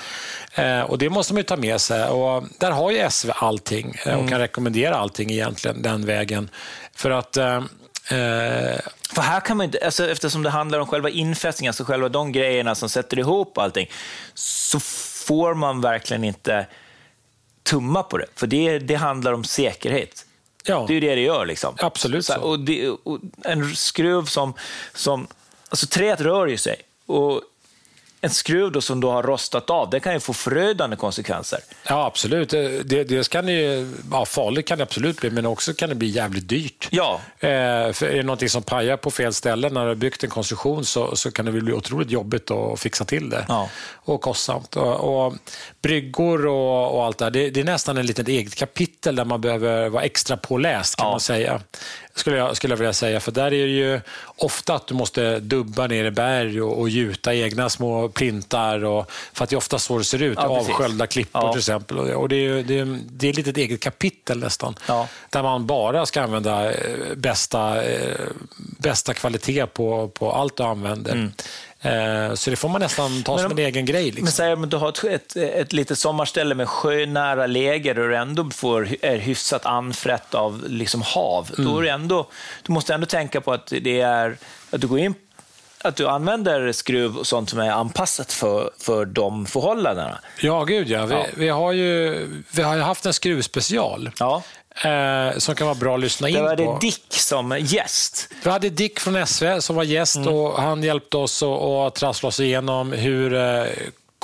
[0.54, 2.04] Eh, och Det måste man ju ta med sig.
[2.08, 6.50] Och där har ju SV allting eh, och kan rekommendera allting egentligen den vägen.
[6.96, 8.80] För att eh, eh,
[9.14, 12.32] För här kan man inte, alltså, eftersom det handlar om själva infästningen, alltså själva de
[12.32, 13.90] grejerna som sätter ihop allting,
[14.34, 14.80] så
[15.26, 16.66] får man verkligen inte
[17.62, 18.26] tumma på det.
[18.34, 20.26] För det, det handlar om säkerhet.
[20.66, 20.84] Ja.
[20.88, 21.46] Det är ju det det gör.
[21.46, 21.74] Liksom.
[21.78, 22.40] Absolut så.
[22.40, 24.54] Och, det, och en skruv som...
[24.94, 25.26] som
[25.68, 26.76] alltså träet rör ju sig.
[27.06, 27.42] Och
[28.24, 31.58] en skruv då som då har rostat av, det kan ju få förödande konsekvenser.
[31.88, 32.48] Ja, absolut.
[32.48, 36.08] Det, det kan ju, ja, farligt kan det absolut bli, men också kan det bli
[36.08, 36.88] jävligt dyrt.
[36.90, 37.20] Ja.
[37.40, 40.84] Eh, är det någonting som pajar på fel ställe när du har byggt en konstruktion
[40.84, 43.44] så, så kan det bli otroligt jobbigt att fixa till det.
[43.48, 43.68] Ja.
[43.94, 44.76] Och kostsamt.
[44.76, 45.34] Och, och
[45.82, 49.24] bryggor och, och allt det här, det, det är nästan en litet eget kapitel där
[49.24, 51.10] man behöver vara extra påläst kan Ja.
[51.10, 51.60] man säga.
[52.16, 53.20] Skulle jag, skulle jag vilja säga.
[53.20, 54.00] För där är det ju
[54.36, 58.84] ofta att du måste dubba ner i berg och, och gjuta egna små plintar.
[58.84, 60.38] Och, för att det är ofta så det ser ut.
[60.42, 60.48] Ja.
[60.48, 61.52] Avsköljda klippor Ja.
[61.52, 61.98] till exempel.
[61.98, 64.74] Och, det, är, det, är, det är lite ett eget kapitel nästan.
[64.88, 65.08] Ja.
[65.30, 68.18] Där man bara ska använda eh, bästa, eh,
[68.58, 71.14] bästa kvalitet på, på allt du använder.
[71.14, 71.28] Eh,
[72.34, 73.42] Så det får man nästan ta Mm.
[73.42, 74.04] Men som om- en egen grej.
[74.04, 74.24] Liksom.
[74.24, 78.50] Men säg om du har ett, ett, litet sommarställe med sjönära läge där du ändå
[78.50, 81.50] får, är hyfsat anfrätt av liksom hav.
[81.58, 82.26] Då är det ändå,
[82.62, 84.36] du måste ändå tänka på att, det är,
[84.70, 85.14] att du går in
[85.84, 90.18] att du använder skruv och sånt som är anpassat för, för de förhållandena.
[90.40, 91.06] Ja, gud ja.
[91.06, 91.26] Vi, Ja.
[91.36, 94.42] vi, har ju, vi har haft en skruvspecial Ja.
[94.82, 96.72] Eh, som kan vara bra att lyssna in Det var på.
[96.80, 98.28] det Dick som gäst.
[98.44, 100.28] Vi hade Dick från SV som var gäst Mm.
[100.34, 103.64] och han hjälpte oss att, trassla oss igenom hur, eh,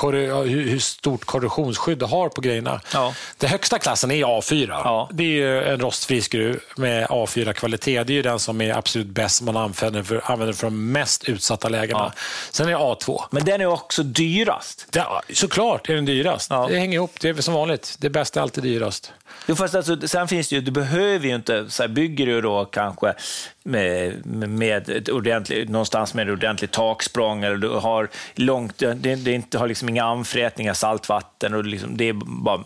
[0.02, 2.80] hur, stort korrosionsskydd du har på grejerna.
[2.94, 3.14] Ja.
[3.38, 4.68] Den högsta klassen är A4.
[4.68, 5.08] Ja.
[5.12, 8.04] Det är ju en rostfri skruv med A4-kvalitet.
[8.04, 10.92] Det är ju den som är absolut bäst som man använder för, använder för de
[10.92, 11.98] mest utsatta lägena.
[11.98, 12.12] Ja.
[12.50, 13.22] Sen är det A2.
[13.30, 14.86] Men den är också dyrast.
[14.92, 16.50] Ja, såklart är den dyrast.
[16.50, 16.66] Ja.
[16.70, 17.20] Det hänger ihop.
[17.20, 17.96] Det är som vanligt.
[17.98, 19.12] Det bästa är alltid dyrast.
[19.46, 22.40] Jo, fast alltså, sen finns det ju, du behöver ju inte, så här, bygger du
[22.40, 23.14] då kanske
[23.62, 29.32] med, med ett ordentligt, någonstans med ett ordentligt taksprång eller du har långt, det, det
[29.32, 32.64] inte har liksom inga anfrätningar, saltvatten och liksom, det är bara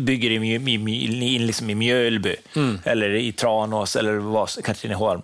[0.00, 0.74] bygger i, i,
[1.34, 2.36] i, liksom i Mjölby
[2.84, 5.22] eller i Tranås eller vad, Katrineholm.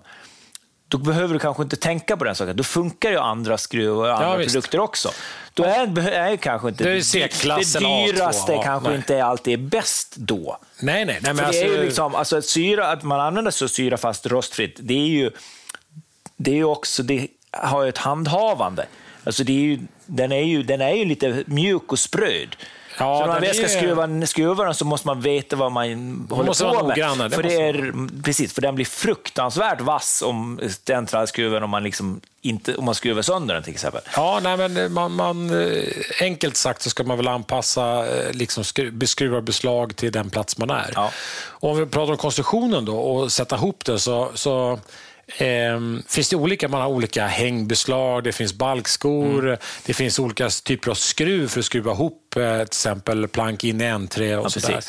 [0.89, 2.57] Då behöver du kanske inte tänka på den saken.
[2.57, 4.53] Då funkar ju andra skruvar och andra visst.
[4.55, 5.11] produkter också.
[5.55, 7.01] Då är, är kanske inte Det är det
[7.49, 8.97] A2, dyraste ja, kanske nej.
[8.97, 10.59] inte alltid är bäst då.
[10.81, 11.19] Nej, nej.
[11.23, 13.69] nej men För det är ju alltså- liksom, alltså ett syra, att man använder så
[13.69, 15.31] syra fast rostfritt, det är ju,
[16.37, 18.87] det är ju också, det har ju ett handhavande.
[19.25, 22.57] Alltså det är ju, den, är ju, den är ju lite mjuk och spröd.
[22.99, 26.27] Ja, så när man väl ska skruva, skruva den så måste man veta vad man
[26.31, 27.31] håller måste på vara med.
[27.31, 31.85] det för, det är, precis, för den blir fruktansvärt vass om den trallskruven om man,
[31.85, 34.01] liksom inte, om man skruvar sönder den till exempel.
[34.17, 35.83] Ja, nej, men man, man, eh,
[36.21, 40.59] enkelt sagt så ska man väl anpassa eh, liksom skru- skruvar beslag till den plats
[40.59, 40.93] man är.
[40.95, 41.11] Ja.
[41.49, 44.79] Om vi pratar om konstruktionen då och sätta ihop det så, så
[45.39, 46.69] ehm, finns det olika.
[46.69, 49.59] Man har olika hängbeslag, det finns balkskor, Mm.
[49.87, 53.81] det finns olika typer av skruv för att skruva ihop eh, till exempel plank in
[53.81, 54.85] i N3 och Ja, sådär.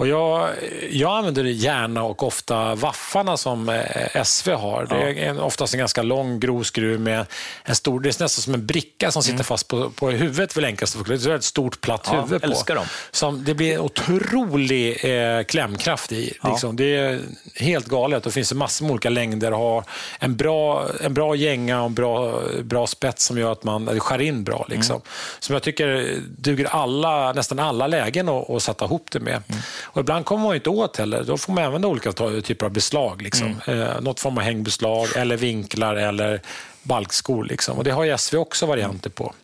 [0.00, 0.50] Och jag,
[0.90, 4.86] jag använder gärna och ofta vaffarna som eh, SV har.
[4.90, 7.26] Det är en, oftast en ganska lång grov skruv med
[7.64, 10.60] en stor, det är nästan som en bricka som sitter fast på, på huvudet för
[10.98, 11.18] förklara.
[11.18, 12.20] Det är ett stort platt Mm.
[12.20, 12.74] Ja, huvud på.
[12.74, 12.86] dem.
[13.10, 16.32] Som, det blir otrolig eh, klämkraft i.
[16.44, 16.76] Liksom.
[16.76, 17.20] Det är
[17.56, 18.24] helt galet.
[18.24, 19.52] Det finns massor med olika längder.
[19.52, 19.84] Ha
[20.18, 24.20] en bra, en bra gänga och en bra, bra spets som gör att man skär
[24.20, 24.66] in bra.
[24.68, 24.96] Liksom.
[24.96, 25.06] Mm.
[25.38, 29.42] Som jag tycker duger alla, nästan alla lägen att, att sätta ihop det med.
[29.48, 29.62] Mm.
[29.92, 31.24] Och ibland kommer man inte åt heller.
[31.24, 33.22] Då får man använda olika typer av beslag.
[33.22, 33.60] Liksom.
[33.66, 33.80] Mm.
[33.82, 36.40] Eh, något form av hängbeslag, eller vinklar eller
[36.82, 37.44] balkskor.
[37.44, 37.78] Liksom.
[37.78, 39.34] Och det har ju SV också varianter på.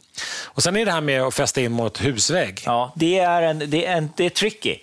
[0.45, 2.63] Och Sen är det här med att fästa in mot husvägg.
[2.65, 4.79] Ja, det är, en, det är, en, det är tricky.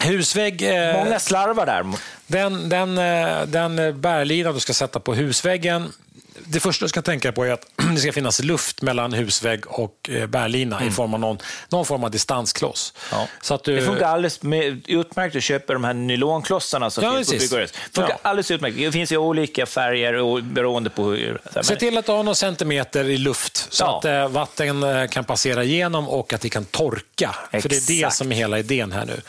[0.00, 1.84] Husvägg, eh, Många slarvar där.
[2.26, 5.92] den, den, eh, den bärlina du ska sätta på husväggen,
[6.44, 10.10] det första du ska tänka på är att det ska finnas luft mellan husvägg och
[10.12, 12.94] eh, bärlina i form av någon, någon form av distanskloss.
[13.12, 13.26] Ja.
[13.42, 17.14] Så att du, Det funkar alldeles med, utmärkt att köpa de här nylonklossarna som Ja,
[17.16, 17.60] finns på byggvaror.
[17.62, 18.28] Det funkar Ja.
[18.28, 18.76] alldeles utmärkt.
[18.76, 21.40] Det finns ju olika färger och beroende på hur...
[21.54, 23.98] här, Se men- till att du har någon centimeter i luft så Ja.
[23.98, 27.34] att eh, vatten eh, kan passera igenom och att det kan torka.
[27.50, 28.16] För det är det Exakt.
[28.16, 29.20] som är hela idén här nu.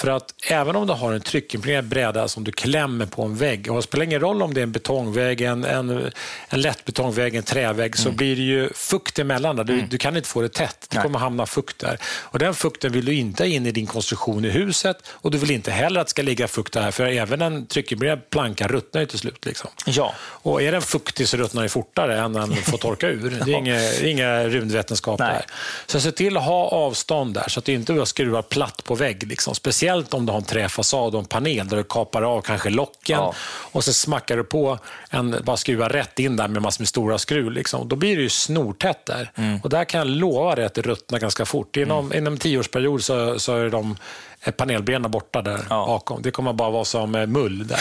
[0.00, 3.70] För att även om du har en tryckimpregnerad bräda som du klämmer på en vägg,
[3.70, 6.10] och det spelar ingen roll om det är en betongvägg, en, en,
[6.48, 9.56] en lätt betongvägg, en trävägg, så blir det ju fukt emellan.
[9.56, 9.64] Där.
[9.64, 10.86] Du, du kan inte få det tätt.
[10.88, 11.02] Det Nej.
[11.02, 11.98] kommer hamna fukt där.
[12.04, 15.38] Och den fukten vill du inte ha in i din konstruktion i huset och du
[15.38, 19.00] vill inte heller att det ska ligga fukt där, för även en tryckimpregnerad planka ruttnar
[19.00, 19.46] ju till slut.
[19.46, 19.70] Liksom.
[19.86, 20.14] Ja.
[20.20, 23.30] Och är den fuktig så ruttnar den fortare än den får torka ur.
[23.44, 25.44] Det är inga, inga rymdvetenskap där.
[25.86, 29.28] Så se till att ha avstånd där så att du inte skruvar platt på vägg.
[29.28, 29.54] Liksom.
[29.54, 32.70] Speciellt speciellt om du har en träfasad och en panel där du kapar av kanske
[32.70, 33.34] locken Ja.
[33.72, 34.78] och så smackar du på
[35.10, 37.50] en, bara skruvar rätt in där med massor med stora skruv.
[37.50, 37.88] Liksom.
[37.88, 39.30] Då blir det ju snortätt där.
[39.34, 39.60] Mm.
[39.62, 41.76] Och där kan jag lova dig att det ruttnar ganska fort.
[41.76, 43.96] Inom, inom en tioårsperiod så, så är de
[44.44, 45.86] eh, panelbenen borta där Ja.
[45.86, 46.22] bakom.
[46.22, 47.80] Det kommer bara vara som eh, mull där.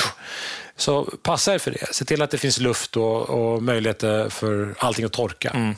[0.78, 1.94] Så passa er för det.
[1.96, 5.76] Se till att det finns luft och, och möjligheter för allting att torka.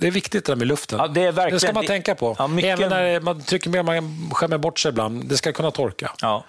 [0.00, 0.98] Det är viktigt det där med luften.
[0.98, 2.36] Ja, det är verkligen- det ska man tänka på.
[2.38, 5.24] Ja, mycket- Även när man trycker med, man skämmer bort sig ibland.
[5.28, 6.10] Det ska kunna torka.
[6.22, 6.44] Ja.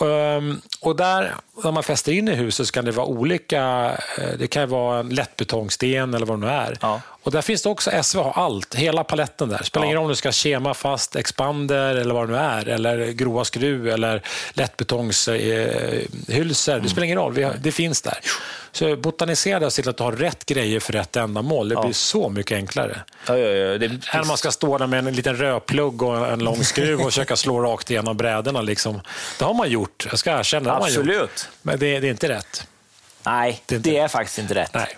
[0.00, 3.90] Ehm, och där, när man fäster in i huset så kan det vara olika.
[4.18, 6.78] eh, Det kan vara en lättbetongsten eller vad det nu är.
[6.80, 7.00] Ja.
[7.22, 9.62] Och där finns det också, SV har allt, hela paletten där.
[9.62, 9.86] Spelar Ja.
[9.86, 12.68] ingen roll om du ska kema fast expander eller vad det nu är.
[12.68, 16.80] Eller grova skruv eller lättbetongshylsor.
[16.80, 18.18] Det spelar ingen roll, har, det finns där.
[18.72, 21.68] Så botanisera där och se till att du har rätt grejer för rätt ändamål.
[21.68, 23.00] Det blir så mycket enklare.
[23.26, 23.78] Ja, ja.
[23.78, 26.98] Det, Än om man ska stå där med en liten rödplugg och en lång skruv
[27.00, 28.60] och försöka slå rakt igenom brädorna.
[28.62, 29.00] Liksom.
[29.38, 30.64] Det har man gjort, jag ska erkänna.
[30.64, 30.98] Det har man gjort.
[30.98, 31.48] absolut.
[31.62, 32.66] Men det, det är inte rätt.
[33.24, 34.74] Nej, Det är det är, faktiskt inte rätt.
[34.74, 34.96] Nej.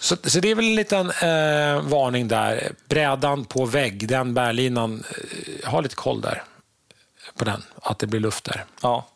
[0.00, 2.72] Så, så det är väl en liten eh, varning där.
[2.88, 5.04] Brädan på vägg, den bärlinan,
[5.62, 6.42] eh, ha lite koll där
[7.36, 8.64] på den, att det blir luft där.
[8.82, 9.06] Ja.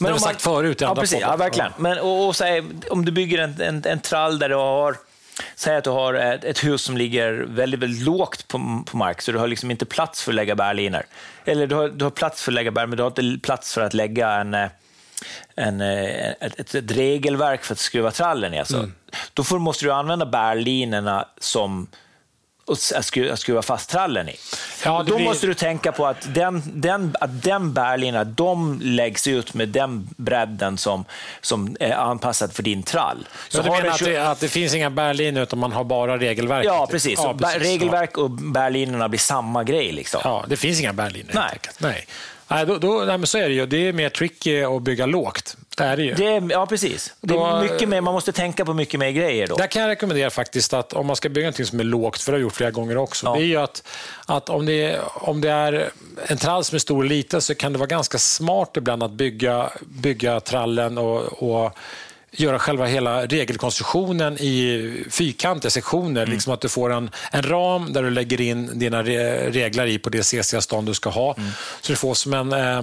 [0.00, 1.72] har vi sagt förut i ja, precis, ja, verkligen.
[1.76, 4.96] Men, och, och säg, om du bygger en, en, en trall där du har
[5.54, 9.22] Säg att du har ett, ett hus som ligger väldigt, väldigt lågt på, på mark,
[9.22, 11.02] så du har liksom inte plats för att lägga bärlinor.
[11.44, 13.74] Eller du har, du har plats för att lägga bär, men du har inte plats
[13.74, 14.70] för att lägga en, eh,
[15.56, 18.58] en, eh, ett, ett, ett regelverk för att skruva trallen i.
[18.58, 18.76] Alltså.
[18.76, 18.94] Mm.
[19.34, 21.86] Då får, måste du använda bärlinorna som
[22.94, 24.36] att skruva, skruva fast trallen i.
[24.84, 29.26] Ja, då blir- måste du tänka på att den, den, att den bärlina, de läggs
[29.26, 31.04] ut med den bredden som,
[31.40, 33.28] som är anpassad för din trall.
[33.48, 35.84] Så, du har menar den att det, att det finns inga bärlinor utan man har
[35.84, 36.64] bara regelverk?
[36.66, 37.18] Ja, precis.
[37.22, 39.92] Ja, bär- Regelverk och bärlinorna blir samma grej.
[39.92, 40.20] Liksom.
[40.24, 41.30] Ja, det finns inga bärlinor.
[41.34, 41.58] Nej.
[41.78, 42.06] Nej.
[42.50, 43.66] Nej, då, då, nej, men så är det ju.
[43.66, 45.56] Det är mer tricky att bygga lågt.
[45.76, 46.14] Det är det ju.
[46.14, 47.14] Det är, ja, precis.
[47.20, 49.56] Det är mycket mer, man måste tänka på mycket mer grejer då.
[49.56, 52.32] Där kan jag rekommendera faktiskt att om man ska bygga någonting som är lågt, för
[52.32, 53.34] det har jag gjort flera gånger också, Ja.
[53.34, 53.82] det är ju att,
[54.26, 55.90] att om, det, om det är
[56.26, 59.10] en trall som är stor och liten så kan det vara ganska smart ibland att
[59.12, 61.72] bygga, bygga trallen och, och
[62.32, 66.22] göra själva hela regelkonstruktionen i fyrkantiga sektioner.
[66.22, 66.32] Mm.
[66.32, 69.98] Liksom att du får en, en ram där du lägger in dina re, regler i
[69.98, 71.34] på det CC-stånd du ska ha.
[71.38, 71.50] Mm.
[71.80, 72.82] Så du får som en, eh,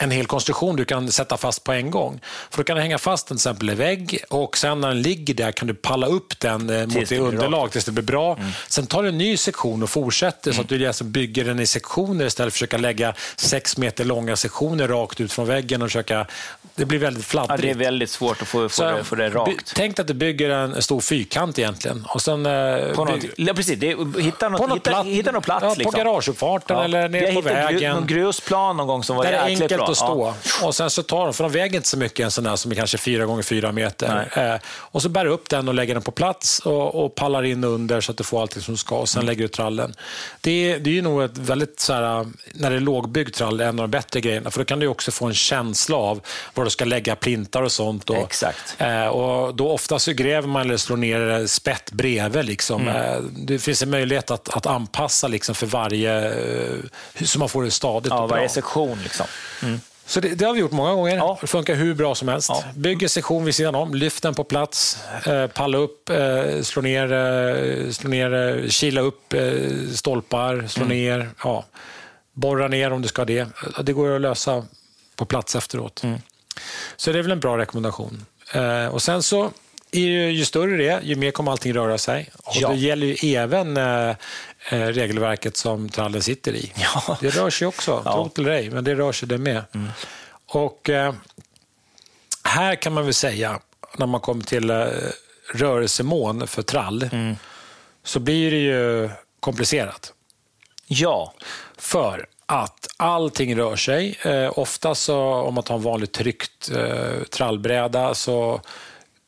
[0.00, 2.20] en hel konstruktion du kan sätta fast på en gång.
[2.50, 5.02] För då kan du hänga fast den till exempel i vägg och sen när den
[5.02, 8.38] ligger där kan du palla upp den eh, mot det underlag tills det blir bra.
[8.68, 11.66] Sen tar du en ny sektion och fortsätter så att du alltså bygger den i
[11.66, 15.88] sektioner istället för att försöka lägga sex meter långa sektioner rakt ut från väggen och
[15.88, 16.26] försöka...
[16.74, 17.62] Det blir väldigt Ja, fladdrigt.
[17.62, 19.72] det är väldigt svårt att få, få, det, få det rakt.
[19.76, 22.04] Tänk att du bygger en stor fyrkant egentligen.
[22.08, 23.86] Och sen, eh, På något, ja, precis, det,
[24.20, 25.62] hitta, något, på något hitta, platt, hitta någon plats.
[25.62, 25.92] ja, liksom.
[25.92, 26.84] På garageuppfarten Ja.
[26.84, 27.94] eller Jag nere på hittade gru- vägen.
[27.94, 29.87] någon grusplan någon gång som var jäkligt bra.
[29.88, 30.34] Att stå.
[30.62, 32.70] Och sen så tar de, för de väger inte så mycket en sån där som
[32.70, 34.28] är kanske fyra gånger fyra meter.
[34.54, 37.42] Eh, och så bär du upp den och lägger den på plats och, och pallar
[37.44, 38.96] in under så att du får allt som du ska.
[38.98, 39.26] Och sen Mm.
[39.26, 39.94] lägger du trallen.
[40.40, 43.60] Det är, det är ju nog ett väldigt, så här, när det är lågbyggd trall,
[43.60, 44.50] en av de bättre grejerna.
[44.50, 46.20] För då kan du också få en känsla av
[46.54, 48.10] var du ska lägga plintar och sånt.
[48.10, 48.74] Och, Exakt.
[48.78, 52.44] Eh, och då ofta så gräver man eller slår ner spett bredvid.
[52.44, 52.82] Liksom.
[52.88, 52.96] Mm.
[52.96, 57.62] Eh, det finns en möjlighet att, att anpassa liksom, för varje, eh, så man får
[57.64, 58.36] det stadigt Ja, och bra.
[58.36, 58.98] varje sektion.
[59.02, 59.26] Liksom.
[60.08, 61.16] Så det, det har vi gjort många gånger.
[61.16, 61.38] Ja.
[61.40, 62.48] Det funkar hur bra som helst.
[62.48, 62.64] Ja.
[62.74, 66.82] Bygg en sektion vid sidan om, lyft den på plats, eh, palla upp, eh, slå
[66.82, 69.52] ner, eh, slå ner eh, kila upp eh,
[69.94, 70.96] stolpar, slå Mm.
[70.96, 71.64] ner, ja,
[72.32, 73.46] borra ner om du ska det.
[73.82, 74.64] Det går att lösa
[75.16, 76.02] på plats efteråt.
[76.04, 76.18] Mm.
[76.96, 78.24] Så det är väl en bra rekommendation.
[78.54, 79.50] Eh, och sen så
[79.92, 82.30] ju, ju större det är, ju mer kommer allting röra sig.
[82.44, 82.68] Och Ja.
[82.68, 84.16] Det gäller ju även eh,
[84.70, 86.72] regelverket som trallen sitter i.
[86.76, 87.16] Ja.
[87.20, 88.12] Det rör sig också, Ja.
[88.12, 89.62] tro till dig, men det rör sig det med.
[90.52, 91.14] Och eh,
[92.44, 93.60] här kan man väl säga,
[93.96, 94.86] när man kommer till eh,
[95.54, 97.10] rörelsemån för trall,
[98.04, 100.12] så blir det ju komplicerat.
[100.86, 101.34] Ja,
[101.76, 104.18] För att allting rör sig.
[104.22, 108.60] Eh, ofta så, om man tar en vanligt tryckt eh, trallbräda så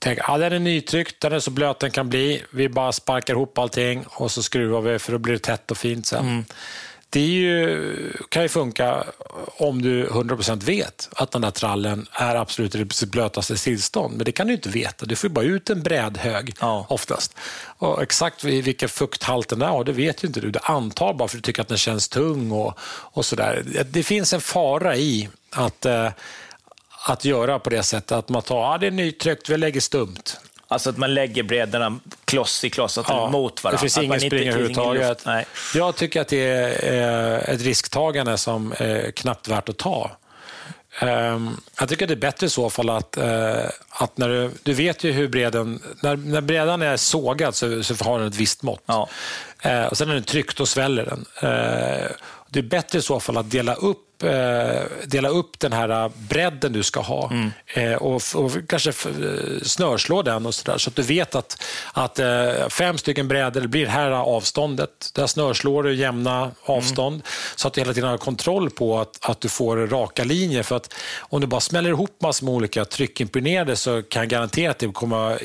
[0.01, 2.43] tänker jag, ah, den är nytryckt, den är så blöt den kan bli.
[2.51, 5.77] Vi bara sparkar ihop allting och så skruvar vi för då blir det tätt och
[5.79, 6.45] fint sen.
[7.13, 9.05] Det är ju, kan ju funka
[9.57, 14.17] om du 100% vet att den där trallen är absolut i sitt blötaste tillstånd.
[14.17, 15.07] Men det kan du inte veta.
[15.07, 16.87] Du får bara ut en brädhög Ja.
[16.89, 17.35] oftast.
[17.79, 20.51] Och exakt vil- vilken fukthalt den är, det vet ju inte du.
[20.51, 23.63] Du antar bara för att du tycker att den känns tung och, och sådär.
[23.91, 26.09] Det finns en fara i att, eh,
[27.07, 30.23] att göra på det sättet att man tar, ah, det är nytryckt, vi lägger stumt.
[30.69, 33.77] Alltså att man lägger brädorna kloss i kloss Ja, mot varandra.
[33.77, 35.25] Det finns Att ingen spring överhuvudtaget.
[35.75, 40.11] Jag tycker att det är eh, ett risktagande som är knappt värt att ta.
[40.99, 44.73] Ehm, Jag tycker det är bättre i så fall att, eh, att när du, du
[44.73, 48.63] vet ju hur breden, när, när bredan är sågad så, så har den ett visst
[48.63, 48.83] mått.
[48.87, 49.09] Ja.
[49.63, 51.25] Eh, och sen när den är tryckt då sväller den.
[51.37, 52.11] Eh,
[52.49, 56.73] det är bättre i så fall att dela upp, eh, dela upp den här bredden
[56.73, 57.51] du ska ha Mm.
[57.75, 61.63] eh, och, och kanske eh, snörslå den och så, där, så att du vet att,
[61.93, 65.11] att eh, fem stycken brädor blir det här avståndet.
[65.15, 67.23] Där snörslår du jämna avstånd
[67.57, 70.63] så att du hela tiden har kontroll på att, att du får raka linjer.
[70.63, 74.71] För att om du bara smäller ihop massor med olika tryckimpregnerade så kan jag garantera
[74.71, 75.43] att det kommer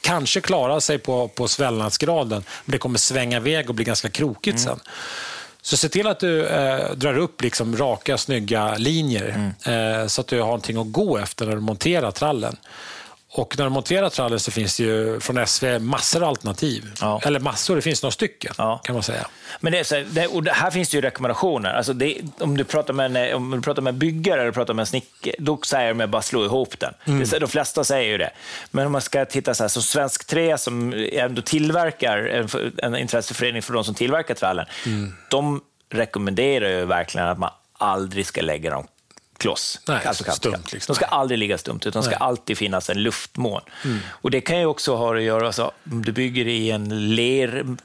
[0.00, 4.60] kanske klara sig på, på svällnadsgraden, men det kommer svänga iväg och bli ganska krokigt
[4.60, 4.80] sen.
[5.66, 10.26] Så se till att du eh, drar upp liksom raka, snygga linjer eh, så att
[10.26, 12.56] du har någonting att gå efter när du monterar trallen.
[13.36, 16.84] Och när du monterar trallen så finns det ju från SV massor av alternativ.
[17.00, 17.20] Ja.
[17.24, 18.80] Eller massor, det finns några stycken Ja.
[18.84, 19.26] kan man säga.
[19.60, 21.74] Men det är så här, det, och här finns det ju rekommendationer.
[21.74, 24.82] Alltså det, om, du pratar med en, om du pratar med byggare eller pratar med
[24.82, 26.94] en snickare, då säger de bara slå ihop den.
[27.04, 27.24] Mm.
[27.30, 28.30] Det, de flesta säger ju det.
[28.70, 32.96] Men om man ska titta så här, som Svensk Trä som ändå tillverkar, en, en
[32.96, 35.14] intresseförening för de som tillverkar trallen, Mm.
[35.30, 35.60] de
[35.92, 38.86] rekommenderar ju verkligen att man aldrig ska lägga dem
[39.38, 39.80] kloss.
[39.88, 40.36] Nej, kant.
[40.36, 40.92] stumt, liksom.
[40.92, 42.16] De ska aldrig ligga stumt, utan det ska.
[42.16, 42.28] Mm.
[42.28, 43.60] alltid finnas en luftmån.
[44.08, 47.76] Och Det kan ju också ha att göra, alltså, om du bygger i en ler,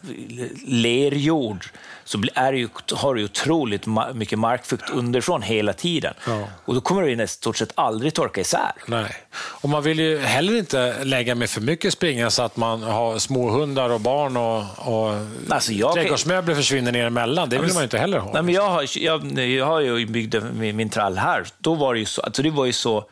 [0.65, 1.65] lerjord,
[2.10, 6.13] så är det ju, har du otroligt mycket markfukt underifrån hela tiden.
[6.28, 6.48] Ja.
[6.65, 8.72] Och då kommer det i stort sett aldrig torka isär.
[8.86, 9.15] Nej.
[9.36, 13.19] Och man vill ju heller inte lägga med för mycket springa så att man har
[13.19, 15.13] små hundar och barn och, och
[15.50, 17.50] Alltså, jag kan- trädgårdsmöbler försvinner ner emellan.
[17.50, 18.34] Det vill man ju inte heller ha.
[18.34, 21.45] Nej, men jag, har, jag, jag har ju byggt min, min trall här.
[21.58, 23.06] Då var det ju så, alltså det var ju så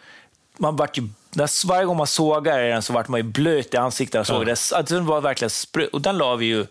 [0.58, 3.78] man vart ju, när, varje gång man sågade den så vart man ju blöt i
[3.78, 4.20] ansiktet.
[4.20, 4.52] och sågade.
[4.52, 6.66] Alltså, den var verkligen sprö, och den la vi ju,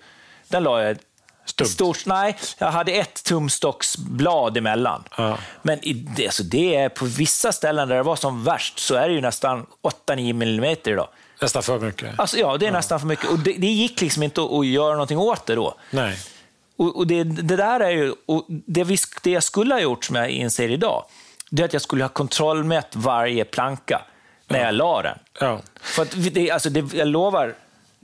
[0.49, 0.97] den la jag
[1.47, 1.67] Stumt.
[1.67, 5.05] Stort, nej, jag hade ett tumstocksblad emellan.
[5.17, 5.39] Ja.
[5.63, 8.95] Men i, det, alltså det är på vissa ställen där det var som värst så
[8.95, 9.67] är det ju nästan
[10.09, 11.09] 8-9 millimeter idag.
[11.43, 12.21] Nästan för mycket.
[12.21, 13.31] Alltså, ja, det är nästan för mycket.
[13.31, 15.75] Och det, det gick liksom inte att, att göra någonting åt det då.
[15.91, 16.19] Nej.
[16.77, 18.15] Och, och det, det där är ju,
[18.67, 21.05] det, vi, det jag skulle ha gjort, som jag inser idag,
[21.51, 24.03] det är att jag skulle ha kontrollmätt varje planka
[24.49, 25.19] när jag la den.
[25.41, 25.61] Ja.
[25.81, 27.55] För att det, alltså det, jag lovar,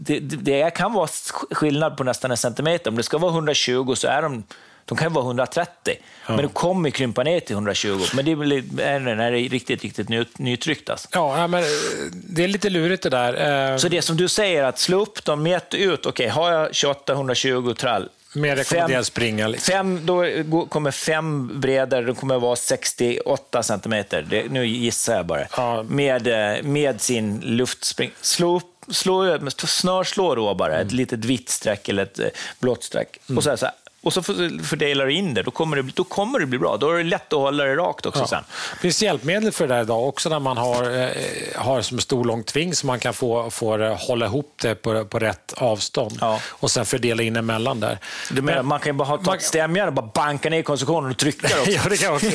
[0.04, 1.08] det, det, kan vara
[1.50, 2.90] skillnad på nästan en centimeter.
[2.90, 4.44] Om det ska vara 120 så är de,
[4.84, 5.96] de kan vara 130.
[6.26, 8.00] Men de kommer krympa ner till 120.
[8.14, 10.90] Men det är när det är riktigt, riktigt ny, nytryckt.
[10.90, 11.08] Alltså.
[11.12, 11.68] Ja, ja, men eh,
[12.12, 13.70] det är lite lurigt det där.
[13.72, 16.70] Eh, Så det som du säger, att slå upp dem, mät ut, okej, har jag
[16.70, 19.46] 28-120 trall, Med rekommenderad springa.
[19.48, 19.72] Liksom.
[19.72, 24.26] Fem, då kommer fem bredare, de kommer vara 68 centimeter.
[24.30, 25.46] Det, nu gissar jag bara.
[25.56, 25.82] Ja.
[25.82, 28.10] Med, eh, med sin luftspring.
[28.20, 30.86] Slå upp, slå, snörslå då bara, Mm.
[30.86, 32.26] ett litet vitt streck eller ett eh,
[32.60, 33.18] blått streck.
[33.36, 33.74] Och, så här, så här.
[34.02, 36.76] Och så för- fördelar du in det, då kommer det, då kommer det bli bra.
[36.76, 38.44] Då är det lätt att hålla det rakt också sen.
[38.74, 41.08] Det finns hjälpmedel för det där idag också när man har, eh,
[41.56, 44.74] har som en stor lång tving så man kan få, få det, hålla ihop det
[44.74, 46.40] på, på rätt avstånd Ja.
[46.48, 47.98] och sen fördela in emellan där.
[48.30, 51.10] Du menar, man kan ju bara ha Man- ett stämjärn och bara banka ner konstruktionen
[51.10, 51.70] och trycka också.
[51.70, 52.26] ja, det kan också.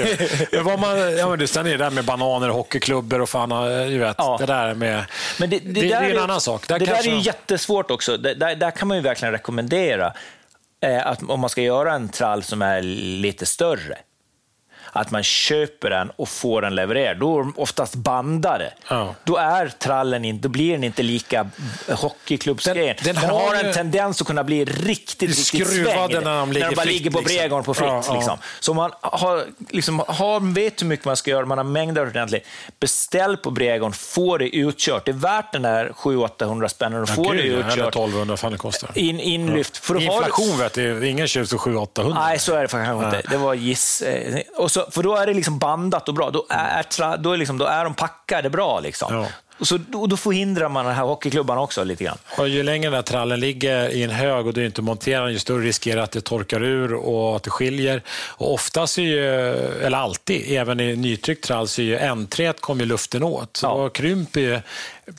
[0.51, 3.51] Men vad man, ja, men du, sen är det där med bananer, hockeyklubbor och fan,
[3.51, 4.37] eh, du vet, Ja.
[4.39, 5.03] det där med...
[5.39, 6.67] Men det, det, det, det där är en annan sak.
[6.67, 8.17] det Där där kanske är ju jättesvårt också.
[8.17, 10.13] Det, där, där kan man ju verkligen rekommendera
[10.81, 12.81] Eh, att om man ska göra en trall som är
[13.21, 13.97] lite större,
[14.91, 17.17] att man köper den och får den levererad.
[17.17, 18.73] Då är de oftast bandade.
[18.89, 19.15] Ja.
[19.23, 21.49] Då, är trallen in, då blir den inte lika
[21.89, 22.95] hockeyklubbsgrejen.
[23.03, 26.75] Den- Den, den har en tendens att kunna bli riktigt, riktigt svängd när de ligger
[26.75, 27.35] bara ligger på liksom.
[27.37, 27.87] bredgården på fritt.
[27.87, 28.13] Ja, ja.
[28.15, 28.37] Liksom.
[28.59, 32.47] Så man har, liksom, har, vet hur mycket man ska göra, man har mängder ordentligt.
[32.79, 35.05] Beställ på bredgården, få det utkört.
[35.05, 37.87] Det är värt den där 700-800 spännen och Ja, få det ja, Eller utkört.
[37.95, 38.89] 1200, fan det kostar.
[38.95, 39.77] In, inlyft.
[39.77, 42.13] För då har Inflation vet du, ingen köps för 700-800.
[42.15, 43.21] Nej, så är det kanske inte.
[43.29, 44.01] Det var giss.
[44.01, 46.29] eh, Och så, för då är det liksom bandat och bra.
[46.29, 48.79] Då är, tra, då är, liksom, då är de packade bra.
[48.79, 49.13] Liksom.
[49.13, 49.27] Ja.
[49.59, 52.17] Och så, då, då förhindrar man den här hockeyklubban också lite grann.
[52.37, 55.33] Och ju längre den här trallen ligger i en hög och du inte monterar den,
[55.33, 58.01] ju större risk är det att det torkar ur och att det skiljer.
[58.09, 59.27] Och oftast är ju,
[59.83, 63.57] eller alltid, även i nytryckt trall, så är ju ändträt kommer ju luften åt.
[63.57, 63.77] Så Ja.
[63.77, 64.59] då krymper ju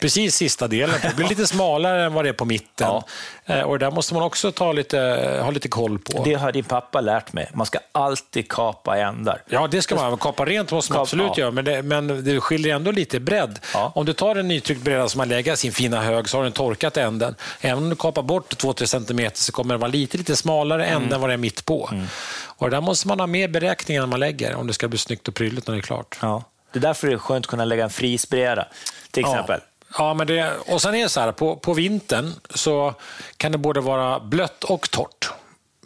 [0.01, 0.97] precis sista delen.
[1.03, 2.87] Det blir lite smalare än vad det är på mitten.
[2.89, 3.05] Ja.
[3.47, 4.99] Eh, Och det där måste man också ta lite,
[5.45, 6.23] ha lite koll på.
[6.25, 7.51] Det har din pappa lärt mig.
[7.55, 9.43] Man ska alltid kapa ändar.
[9.49, 10.19] Ja, det ska man.
[10.19, 11.41] Kapa rent måste man absolut ja.
[11.41, 13.59] göra, men det, men det skiljer ändå lite bredd.
[13.75, 13.93] Ja.
[13.95, 16.45] Om du tar en nytryckt bräda som man lägger i sin fina hög så har
[16.45, 17.35] den torkat änden.
[17.61, 21.13] Även om du kapar bort 2-3 cm så kommer det vara lite, lite smalare Mm.
[21.13, 21.91] än vad det är mitt på.
[22.47, 24.89] Och det där måste man ha med i beräkningen när man lägger, om det ska
[24.89, 26.19] bli snyggt och prydligt när det är klart.
[26.23, 26.43] Ja.
[26.73, 28.67] Det är därför det är skönt att kunna lägga en frisbräda,
[29.11, 29.61] till exempel.
[29.63, 29.67] Ja,
[30.15, 32.95] men det, och sen är det så här, på, på vintern så
[33.37, 35.31] kan det både vara blött och torrt.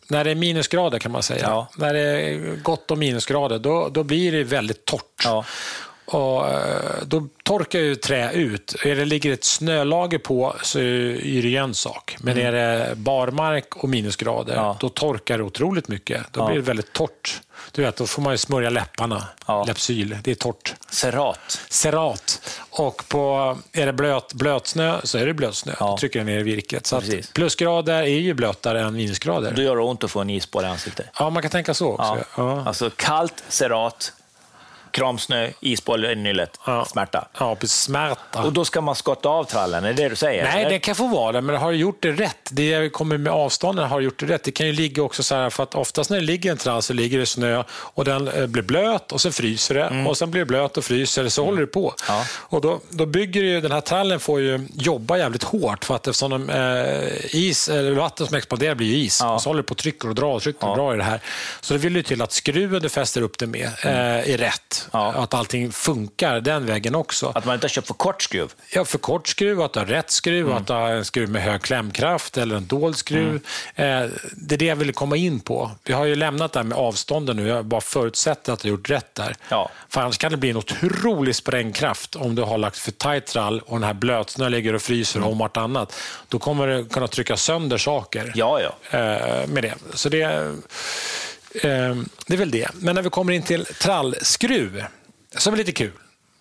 [0.09, 1.46] När det är minusgrader kan man säga.
[1.48, 1.68] Ja.
[1.76, 5.22] När det är gott om minusgrader, då, då blir det väldigt torrt.
[5.24, 5.44] Ja.
[6.12, 8.74] Och, eh, då torkar ju trä ut.
[8.84, 12.16] Är det ligger ett snölager på så är det ju en sak.
[12.20, 14.64] Men är det barmark och minusgrader, Mm.
[14.64, 14.76] Ja.
[14.80, 16.22] då torkar det otroligt mycket.
[16.32, 16.46] Då Ja.
[16.46, 17.40] blir det väldigt torrt.
[17.72, 19.24] Du vet, då får man ju smörja läpparna.
[19.46, 19.64] Ja.
[19.64, 20.74] Läppsyl, det är torrt.
[20.90, 21.60] Cerat.
[21.70, 22.40] Cerat.
[22.70, 25.72] Och på, är det blöt, blötsnö så är det blötsnö.
[25.80, 25.86] Ja.
[25.86, 26.86] Då trycker det ner i virket.
[26.86, 27.02] Så
[27.34, 29.52] plusgrader är ju blötare än minusgrader.
[29.56, 31.06] Då gör det ont att få en isboll i ansiktet.
[31.18, 32.24] Ja, man kan tänka så också.
[32.36, 32.62] Ja.
[32.66, 34.12] Alltså kallt, cerat,
[34.93, 36.84] kramsnö, isboll i nyllet, Ja.
[36.84, 37.28] smärta.
[37.38, 37.80] Ja, precis.
[37.80, 38.43] Smärta.
[38.43, 40.45] Och då ska man skotta av trallen, är det det du säger?
[40.45, 40.70] Nej, eller?
[40.70, 42.36] det kan få vara det, men har du gjort det rätt?
[42.51, 44.45] Det kommer med avstånden, har du gjort det rätt?
[44.45, 46.82] Det kan ju ligga också så här, för att oftast när det ligger en trall
[46.82, 50.30] så ligger det snö och den eh, blir blöt och sen fryser det och sen
[50.30, 51.80] blir det blöt och fryser så håller det på.
[51.80, 51.95] Mm.
[52.18, 52.24] Ja.
[52.32, 56.07] Och då, då bygger ju, den här trallen får ju jobba jävligt hårt för att
[56.07, 59.34] eftersom de, eh, is, eller vatten som exploderar blir ju is Ja.
[59.34, 61.05] och så håller det på och trycker och drar och trycker och drar i det
[61.05, 61.20] här.
[61.61, 64.82] Så det vill ju till att skruven du fäster upp det med eh, är rätt.
[64.91, 65.12] Ja.
[65.12, 67.33] Att allting funkar den vägen också.
[67.35, 68.53] Att man inte har köpt för kort skruv?
[68.72, 71.43] Ja, för kort skruv, att du har rätt skruv, att du har en skruv med
[71.43, 73.35] hög klämkraft eller en dold skruv.
[73.74, 74.03] Eh,
[74.33, 75.70] det är det jag vill komma in på.
[75.85, 77.49] Vi har ju lämnat det här med avstånden nu.
[77.49, 79.37] Jag bara förutsätter att du har gjort rätt där.
[79.49, 79.70] Ja.
[79.89, 83.61] För annars kan det bli en otrolig sprängkraft om du har lagt för tight trall
[83.61, 85.95] och den här blötsnön ligger och fryser om vartannat.
[86.28, 88.99] Då kommer du kunna trycka sönder saker Ja, ja.
[88.99, 89.74] eh, med det.
[89.95, 90.55] Så det,
[92.26, 92.68] det är väl det.
[92.74, 94.84] Men när vi kommer in till trallskruv,
[95.36, 95.92] som är lite kul,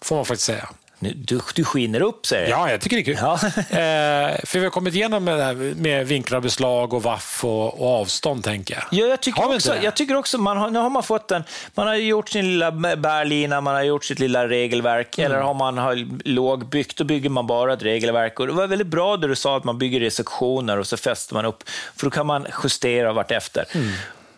[0.02, 0.70] får man faktiskt säga.
[1.04, 2.60] Nu, du, du skiner upp, säger jag.
[2.60, 3.18] Ja, jag tycker det är kul.
[3.22, 3.34] Ja.
[3.58, 7.82] eh, för vi har kommit igenom med, det här med vinklar, beslag och vaff och,
[7.82, 8.84] och avstånd, tänker jag.
[8.92, 11.44] Ja, jag tycker också, jag tycker också man har, nu har man fått en,
[11.76, 15.32] man har gjort sin lilla bärlina, man har gjort sitt lilla regelverk, Mm.
[15.32, 18.40] eller har man har lågbyggt, då bygger man bara ett regelverk.
[18.40, 20.98] Och det var väldigt bra det du sa att man bygger i sektioner och så
[20.98, 21.64] fäster man upp,
[21.96, 23.66] för då kan man justera vartefter.
[23.72, 23.92] Mm.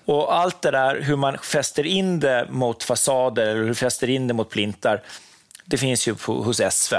[0.06, 4.28] Och allt det där, hur man fäster in det mot fasader eller hur fäster in
[4.28, 5.02] det mot plintar,
[5.66, 6.96] det finns ju på, hos SV.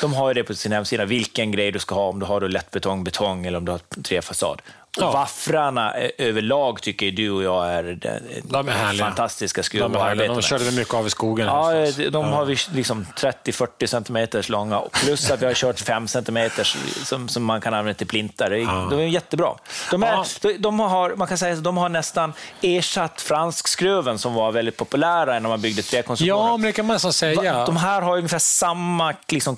[0.00, 2.40] De har ju det på sin hemsida, vilken grej du ska ha, om du har
[2.40, 4.62] då lättbetong, betong eller om du har trefasad.
[4.96, 5.10] Ja.
[5.12, 8.08] Vaffrarna eh, överlag tycker du och jag är, de,
[8.42, 11.46] De är fantastiska skruvar De, körde vi mycket av i skogen.
[11.46, 11.70] Ja,
[12.10, 17.28] de har vi liksom 30-40 centimeters långa, plus att vi har kört 5 centimeters som,
[17.28, 18.50] som man kan använda till plintar.
[18.90, 19.54] De är jättebra.
[19.90, 20.24] De, är, Ja.
[20.58, 22.32] de, har, man kan säga de har nästan
[22.62, 26.48] ersatt franskskruven som var väldigt populära när man byggde träkonstruktioner.
[26.50, 27.66] ja, men det kan man nästan säga.
[27.66, 29.14] De här har ungefär samma...
[29.28, 29.56] Liksom,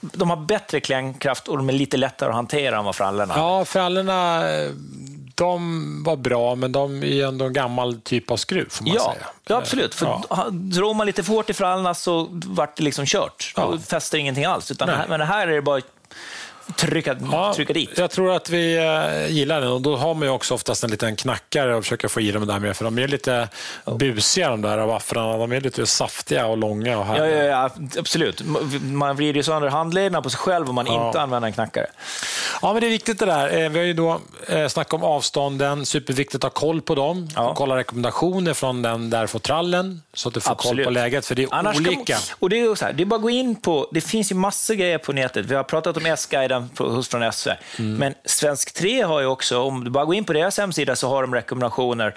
[0.00, 3.34] de har bättre klämkraft och de är lite lättare att hantera än vad frallorna.
[3.36, 4.42] Ja, frallorna,
[5.34, 9.12] de var bra, men de är ändå en gammal typ av skruv, får man Ja,
[9.14, 9.26] säga.
[9.48, 9.94] ja, absolut.
[9.94, 10.46] För Ja.
[10.50, 13.52] Drog man lite för hårt i frallorna så vart det liksom kört.
[13.56, 13.68] Ja.
[13.72, 14.70] Då fäster ingenting alls.
[14.70, 15.80] Utan här, men det här är det bara
[16.76, 17.90] trycka, Ja, trycka dit.
[17.98, 20.90] Jag tror att vi eh, gillar den och då har man ju också oftast en
[20.90, 23.48] liten knackare och försöker få i dem där med, för de är lite
[23.98, 25.36] busiga de där vaffrarna.
[25.38, 26.98] De är lite saftiga och långa.
[26.98, 28.42] Och Ja, ja, ja, absolut.
[28.82, 31.06] Man vrider ju sönder handlederna på sig själv om man Ja.
[31.06, 31.86] inte använder en knackare.
[32.62, 33.58] Ja, men det är viktigt det där.
[33.62, 37.28] Eh, Vi har ju då eh, snackat om avstånden, superviktigt att ha koll på dem.
[37.36, 37.54] Ja.
[37.56, 40.84] Kolla rekommendationer från den där får trallen, så att du får koll Absolut.
[40.84, 42.14] på läget, för det är Annars olika.
[42.14, 44.30] man- och det är så här, det är bara att gå in på, det finns
[44.30, 45.46] ju massor grejer på nätet.
[45.46, 47.94] Vi har pratat om S-guiden på- hos- från SV, Mm.
[47.94, 51.08] men Svensk 3 har ju också, om du bara går in på deras hemsida så
[51.08, 52.14] har de rekommendationer.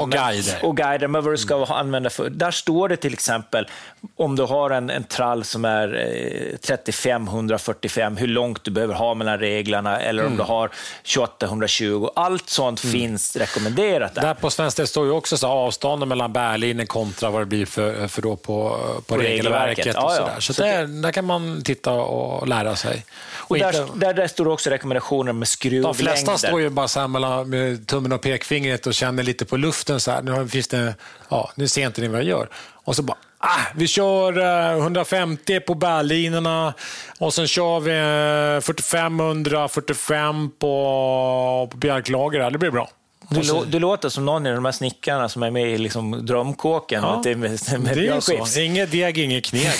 [0.00, 0.58] Och guider.
[0.64, 2.30] Och guider med vad du ska använda för.
[2.30, 3.68] Där står det till exempel,
[4.16, 9.14] om du har en, en trall som är eh, 35-145, hur långt du behöver ha
[9.14, 10.32] mellan reglarna, eller Mm.
[10.32, 10.70] om du har
[11.04, 12.10] 28-120.
[12.16, 14.22] Allt sånt finns rekommenderat där.
[14.22, 17.66] Där på Svenskt det står ju också så avstånden mellan bärlinjen kontra vad det blir
[17.66, 19.86] för, för då på, på, regelverket.
[19.86, 19.96] regelverket.
[19.96, 20.26] Och Ja, så ja.
[20.34, 20.40] där.
[20.40, 23.04] Så, Så där, där kan man titta och lära sig.
[23.34, 25.92] Och Och inte- där, där står också rekommendationer med De skruvlängder.
[25.94, 29.56] flesta står ju bara så här mellan, med tummen och pekfingret och känner lite på
[29.56, 30.00] luften.
[30.00, 30.22] Så här.
[30.22, 30.94] Nu, finns det,
[31.28, 32.48] ja, nu ser inte ni vad jag gör.
[32.84, 34.38] Och så bara, ah, vi kör
[34.72, 36.74] eh, 150 på bärlinorna
[37.18, 42.50] och sen kör vi eh, 45-145 på, på bjälklager.
[42.50, 42.90] Det blir bra.
[43.30, 46.26] Du, så- du låter som någon av de här snickarna som är med i liksom
[46.26, 47.02] drömkåken.
[47.02, 47.50] Ja, det är med,
[47.80, 48.60] med det är så.
[48.60, 49.62] Inget deg, inget kneg.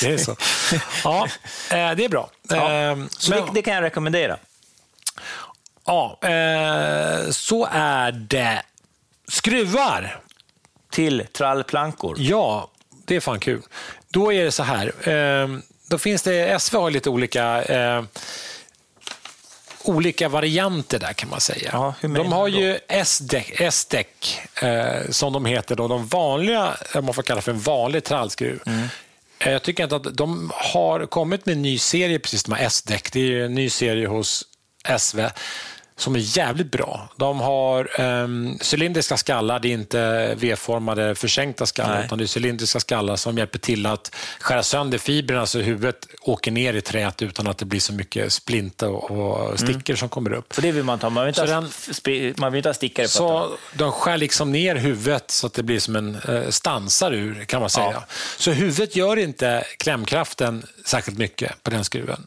[0.00, 0.36] det är så.
[1.04, 1.24] Ja,
[1.70, 2.30] eh, det är bra.
[2.48, 2.72] Ja.
[2.72, 4.36] Eh, Så men- det, det kan jag rekommendera.
[5.86, 8.62] Ja, eh, så är det.
[9.28, 10.20] Skruvar.
[10.90, 12.16] Till trallplankor.
[12.20, 12.70] Ja,
[13.06, 13.62] det är fan kul.
[14.08, 15.08] Då är det så här.
[15.08, 15.48] Eh,
[15.90, 18.02] då finns det, SV har lite olika eh,
[19.88, 21.70] olika varianter där kan man säga.
[21.72, 27.14] Ja, de har ju S-däck, S-däck eh, som de heter, då, de vanliga, om man
[27.14, 28.60] får kalla för en vanlig trallskruv.
[28.66, 28.88] Mm.
[29.38, 32.66] Eh, jag tycker inte att de har kommit med en ny serie, precis de här
[32.66, 33.12] S-däck.
[33.12, 34.44] Det är en ny serie hos
[34.98, 35.20] SV
[35.98, 37.08] som är jävligt bra.
[37.16, 42.04] De har um, cylindriska skallar, det är inte V-formade försänkta skallar, Nej.
[42.04, 46.50] utan det är cylindriska skallar som hjälper till att skära sönder fibrerna så huvudet åker
[46.50, 49.96] ner i träet utan att det blir så mycket splinter och stickor mm.
[49.96, 50.52] som kommer upp.
[50.52, 51.60] För det vill man ta, man vill inte, ha,
[52.04, 55.54] den, man vill inte ha stickare på Så de skär liksom ner huvudet så att
[55.54, 57.92] det blir som en eh, stansar ur, kan man säga.
[57.92, 58.04] Ja.
[58.36, 62.26] Så huvudet gör inte klämkraften särskilt mycket på den skruven.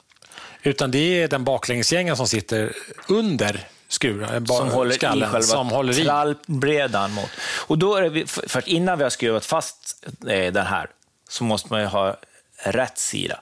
[0.64, 2.74] Utan det är den baklängesgängen som sitter
[3.07, 7.30] under skruvar, som håller skallen, i själva som håller trallbredan mot.
[7.68, 10.89] Och då är det, för innan vi har skruvat fast eh, den här
[11.30, 12.18] så måste man ju ha
[12.64, 13.39] rätt sida.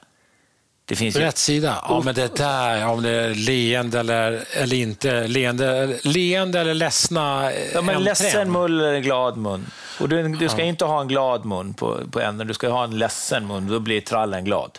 [0.84, 1.84] Det finns rätt sida?
[1.88, 5.26] Ja, men det där, om det är leende eller, eller inte.
[5.28, 9.66] Leende, leende eller ledsna ja, men Ledsen mun eller glad mun.
[10.00, 10.64] Och du, du ska ja.
[10.64, 13.80] inte ha en glad mun på, på änden, du ska ha en ledsen mun, då
[13.80, 14.78] blir trallen glad.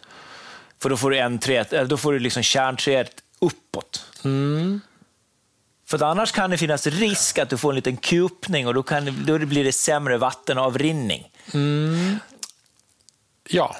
[0.81, 4.05] För då får du, en trä, då får du liksom kärnträet uppåt.
[4.23, 4.81] Mm.
[5.87, 9.25] För annars kan det finnas risk att du får en liten kupning och då, kan,
[9.25, 11.31] då blir det sämre vattenavrinning.
[11.53, 12.19] Mm.
[13.49, 13.75] Ja,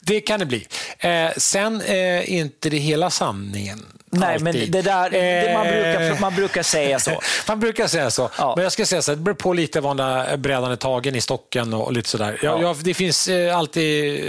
[0.00, 0.66] det kan det bli.
[0.98, 3.86] Eh, sen eh, är eh, inte det hela sanningen.
[4.10, 4.44] Nej, alltid.
[4.44, 6.20] men det där, det man, brukar, eh.
[6.20, 7.20] man brukar säga så.
[7.48, 8.30] man brukar säga så.
[8.38, 8.52] Ja.
[8.56, 11.20] Men jag ska säga så det beror på lite var den brädan är tagen i
[11.20, 12.38] stocken och, lite sådär.
[12.42, 12.62] Ja.
[12.62, 14.20] Jag, det finns eh, alltid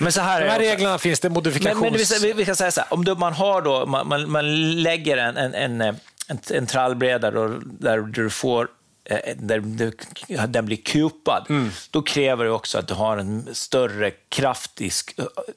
[0.00, 1.80] men så här De här reglerna finns det modifikations...
[1.80, 4.82] Men, men vi, vi, kan säga så här, om man har då, man, man, man
[4.82, 7.30] lägger en, en, en, en, en trallbräda
[7.60, 8.68] där du får
[9.10, 11.70] Eh, där den blir kupad, mm.
[11.90, 14.80] då kräver det också att du har en större kraft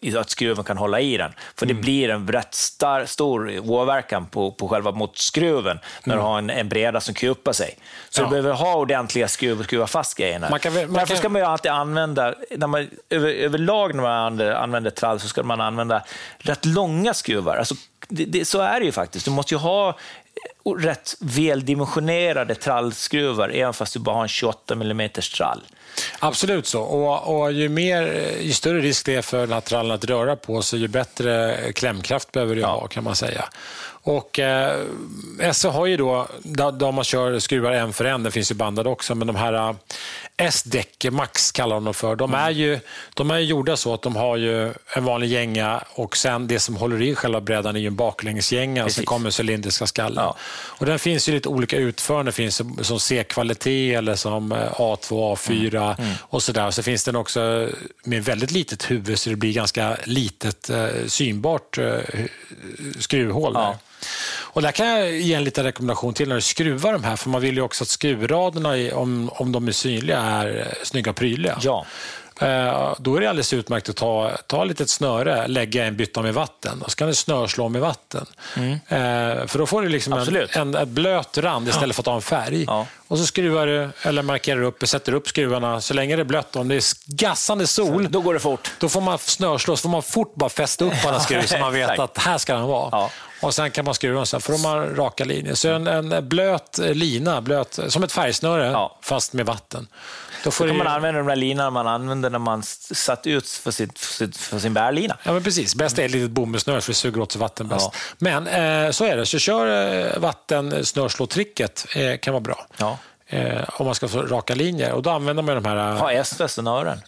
[0.02, 1.32] i, att skruven kan hålla i den.
[1.56, 1.76] För mm.
[1.76, 6.26] det blir en rätt star, stor åverkan på, på själva mot skruven när mm.
[6.26, 7.78] du har en, en breda som kupar sig.
[8.10, 8.26] Så ja.
[8.26, 10.50] du behöver ha ordentliga skruv och skruva fast grejerna.
[10.50, 14.42] Man kan, man Därför ska man ju alltid använda, när man, över, överlag när man
[14.42, 16.04] använder trall så ska man använda
[16.38, 17.58] rätt långa skruvar.
[17.58, 17.76] Alltså,
[18.08, 19.26] det, det, så är det ju faktiskt.
[19.26, 19.98] Du måste ju ha
[20.80, 25.62] rätt väldimensionerade trallskruvar, även fast du bara har en 28 mm trall.
[26.20, 26.82] Absolut så.
[26.82, 30.80] Och, och, ju, mer, ju större risk det är för trallen att röra på sig,
[30.80, 32.68] ju bättre klämkraft behöver du ja.
[32.68, 33.46] ha, kan man säga.
[34.06, 34.84] Och eh,
[35.52, 38.90] SE har ju då, där man kör skruvar en för en, det finns ju bandade
[38.90, 39.76] också, men de här eh,
[40.38, 42.80] S-däck, Max kallar de dem för, de är ju
[43.14, 46.76] de är gjorda så att de har ju en vanlig gänga och sen det som
[46.76, 50.23] håller i själva brädan är ju en baklängesgänga och sen kommer cylindriska skallen.
[50.24, 50.38] Ja.
[50.80, 55.76] Och den finns ju lite olika utförande, det finns som C-kvalitet eller som A2, A4
[55.76, 56.06] mm.
[56.06, 56.16] Mm.
[56.22, 56.72] och sådär.
[56.72, 57.70] Så finns den också
[58.04, 62.00] med väldigt litet huvud så det blir ganska litet eh, synbart eh,
[63.00, 63.52] skruvhål.
[63.56, 63.78] Ja.
[64.54, 67.30] Och där kan jag ge en liten rekommendation till när du skruvar de här, för
[67.30, 71.18] man vill ju också att skruvraderna, om, om de är synliga, är eh, snygga och
[71.18, 71.60] prydliga.
[71.62, 71.86] Ja.
[72.42, 76.34] Eh, då är det alldeles utmärkt att ta, ta lite ett lägga en bytta med
[76.34, 78.26] vatten och så kan du snörslå med vatten.
[78.58, 78.72] Mm.
[78.72, 82.16] Eh, för då får du liksom en, en, en, blöt rand istället för att ha
[82.16, 82.64] en färg.
[82.68, 82.88] Ja.
[83.08, 85.82] Och så skruvar du, eller markerar upp, sätter upp skruvarna.
[85.82, 88.72] Så länge det är blött, om det är gassande sol, så, då går det fort.
[88.80, 91.58] Då får man snörslå, så får man fort bara fästa upp på den skruv så
[91.58, 92.90] man vet att här ska den vara.
[92.92, 93.10] Ja.
[93.42, 95.54] Och Sen kan man skruva den så får man raka linjer.
[95.54, 98.98] Så en, en blöt lina, blöt, som ett färgsnöre, ja.
[99.02, 99.88] fast med vatten.
[100.44, 103.72] Då får kan man använda de där linorna man använde när man satt ut för,
[103.72, 105.18] sitt, för, sitt, för sin bärlina.
[105.24, 105.76] Ja, men precis.
[105.76, 107.90] Bäst är ett litet bomullssnöre för det suger åt sig vatten bäst.
[107.94, 108.00] Ja.
[108.18, 109.26] Men eh, så är det.
[109.26, 109.68] Så kör
[110.14, 111.86] eh, vattensnörslåtricket.
[111.96, 112.68] Eh, kan vara bra.
[112.78, 112.98] Ja.
[113.28, 114.92] Eh, om man ska få raka linjer.
[114.92, 115.92] Och då använder man de här...
[115.96, 117.02] Ha S-snören.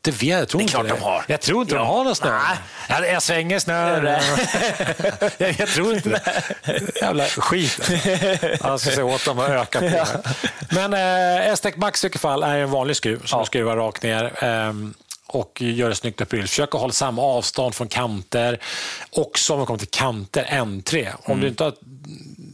[0.00, 0.48] Det vet jag.
[0.48, 0.94] tror det är klart det.
[0.94, 1.24] de har.
[1.28, 1.78] Jag tror inte ja.
[1.78, 2.40] de har några snö.
[2.88, 4.02] Jag, jag svänger snö.
[5.38, 7.00] jag, jag tror inte det.
[7.00, 7.90] Jävla skit.
[8.60, 10.06] Jag ska säga åt dem att öka på.
[10.70, 13.46] Men eh, S-Tech Max i fall är en vanlig skruv som ja.
[13.46, 14.44] skruvar rakt ner.
[14.44, 14.72] Eh,
[15.26, 16.50] och gör det snyggt prydligt.
[16.50, 18.58] Försök att hålla samma avstånd från kanter.
[19.10, 21.08] Också om man kommer till kanter, N3.
[21.24, 21.40] Om mm.
[21.40, 21.74] du inte har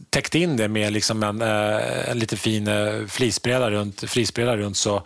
[0.09, 4.77] täckt in det med liksom en, eh, en lite fin eh, flisbreda runt, flisbreda runt
[4.77, 5.03] så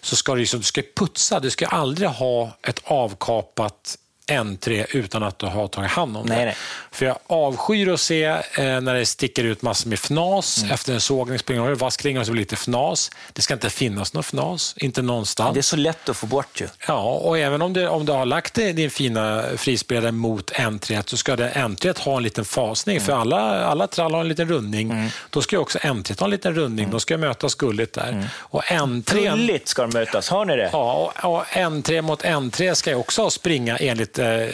[0.00, 1.40] så ska du, liksom, du ska putsa.
[1.40, 3.98] Du ska aldrig ha ett avkapat
[4.28, 6.34] N3 utan att du har tagit hand om det.
[6.34, 6.56] Nej, nej.
[6.90, 10.74] För jag avskyr att se eh, när det sticker ut massor med fnas mm.
[10.74, 11.38] efter en sågning.
[11.38, 13.10] Springer vass kring och så blir lite fnas.
[13.32, 15.54] Det ska inte finnas någon fnas, inte någonstans.
[15.54, 16.68] Det är så lätt att få bort ju.
[16.86, 21.16] Ja, och även om du, om du har lagt din fina frispelare mot N3 så
[21.16, 22.96] ska det N3 ha en liten fasning.
[22.96, 23.06] Mm.
[23.06, 24.90] För alla, alla trall har en liten rundning.
[24.90, 25.08] Mm.
[25.30, 26.84] Då ska också N3 ha en liten rundning.
[26.84, 26.92] Mm.
[26.92, 28.08] De ska mötas gulligt där.
[28.08, 28.24] Mm.
[28.34, 29.30] Och N3...
[29.30, 30.70] Gulligt ska de mötas, har ni det?
[30.72, 34.48] Ja, och, och N3 mot N3 ska också springa enligt, eh,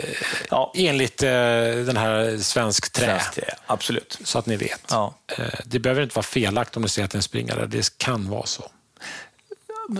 [0.50, 0.72] ja.
[0.74, 1.30] enligt eh,
[1.86, 3.04] den här svensk trä.
[3.04, 3.54] Svensk trä.
[3.66, 4.18] Absolut.
[4.24, 4.80] Så att ni vet.
[4.88, 5.14] Ja.
[5.26, 7.66] Eh, det behöver inte vara felaktigt om du ser att det är en springare.
[7.66, 8.70] Det kan vara så.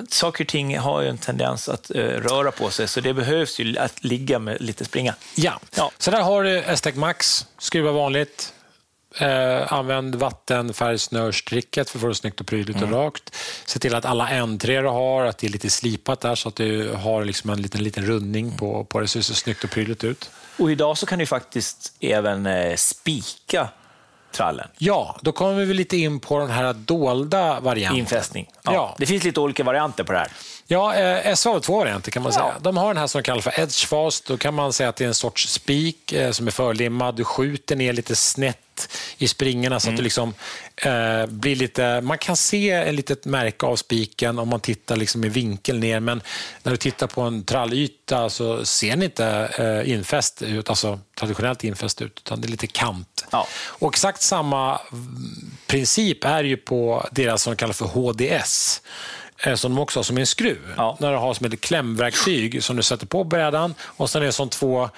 [0.09, 3.59] saker och ting har ju en tendens att uh, röra på sig, så det behövs
[3.59, 5.15] ju att ligga med lite springa.
[5.35, 5.91] Ja, ja.
[5.99, 8.53] så där har du S-Tech Max, skruva vanligt,
[9.19, 12.95] Eh, använd vattenfärgsnörstricket för att få det snyggt och prydligt mm.
[12.95, 13.37] och rakt.
[13.67, 16.57] Se till att alla N3 du har, att det är lite slipat där så att
[16.57, 19.71] du har liksom en liten, liten rundning på, på det så det ser snyggt och
[19.71, 20.31] prydligt ut.
[20.59, 23.69] Och idag så kan du faktiskt även eh, spika
[24.33, 24.69] trallen.
[24.79, 27.99] Ja, då kommer vi lite in på den här dolda varianten.
[27.99, 28.51] Infästning.
[28.63, 28.75] Ja.
[28.75, 28.95] ja.
[28.99, 30.29] Det finns lite olika varianter på det här.
[30.67, 32.45] Ja, eh, SV har två varianter kan man säga.
[32.45, 32.61] Ja.
[32.61, 34.27] De har den här som kallas för edgefast.
[34.27, 37.17] Då kan man säga att det är en sorts spik eh, som är förlimmad.
[37.17, 38.59] Du skjuter ner lite snett
[39.19, 39.95] i springorna så mm.
[39.95, 40.35] att det liksom,
[40.77, 42.01] eh, blir lite...
[42.01, 46.01] Man kan se ett litet märke av spiken om man tittar liksom i vinkel ner,
[46.01, 46.23] men
[46.63, 49.27] när du tittar på en trallyta så ser den inte
[49.59, 53.25] eh, infäst ut, alltså traditionellt infäst ut, utan det är lite kant.
[53.31, 53.47] Ja.
[53.53, 54.81] Och exakt samma
[55.67, 58.83] princip är ju på deras som kallas för HDS
[59.55, 60.75] som de också har som en skruv.
[60.77, 60.97] Ja.
[61.01, 64.33] När du har som ett klämverktyg som du sätter på brädan och sen är det
[64.33, 64.91] som två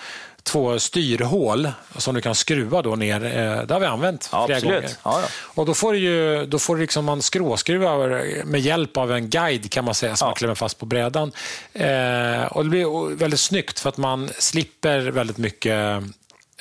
[0.46, 3.24] två styrhål som du kan skruva då ner.
[3.24, 4.82] Eh, det har vi använt ja, flera absolut.
[4.82, 4.96] gånger.
[5.04, 5.28] Ja, ja.
[5.54, 7.96] Och då får du, ju, då får du liksom man skråskruva
[8.44, 11.32] med hjälp av en guide kan man säga som man klämmer fast på brädan.
[11.72, 16.02] Eh, och det blir väldigt snyggt för att man slipper väldigt mycket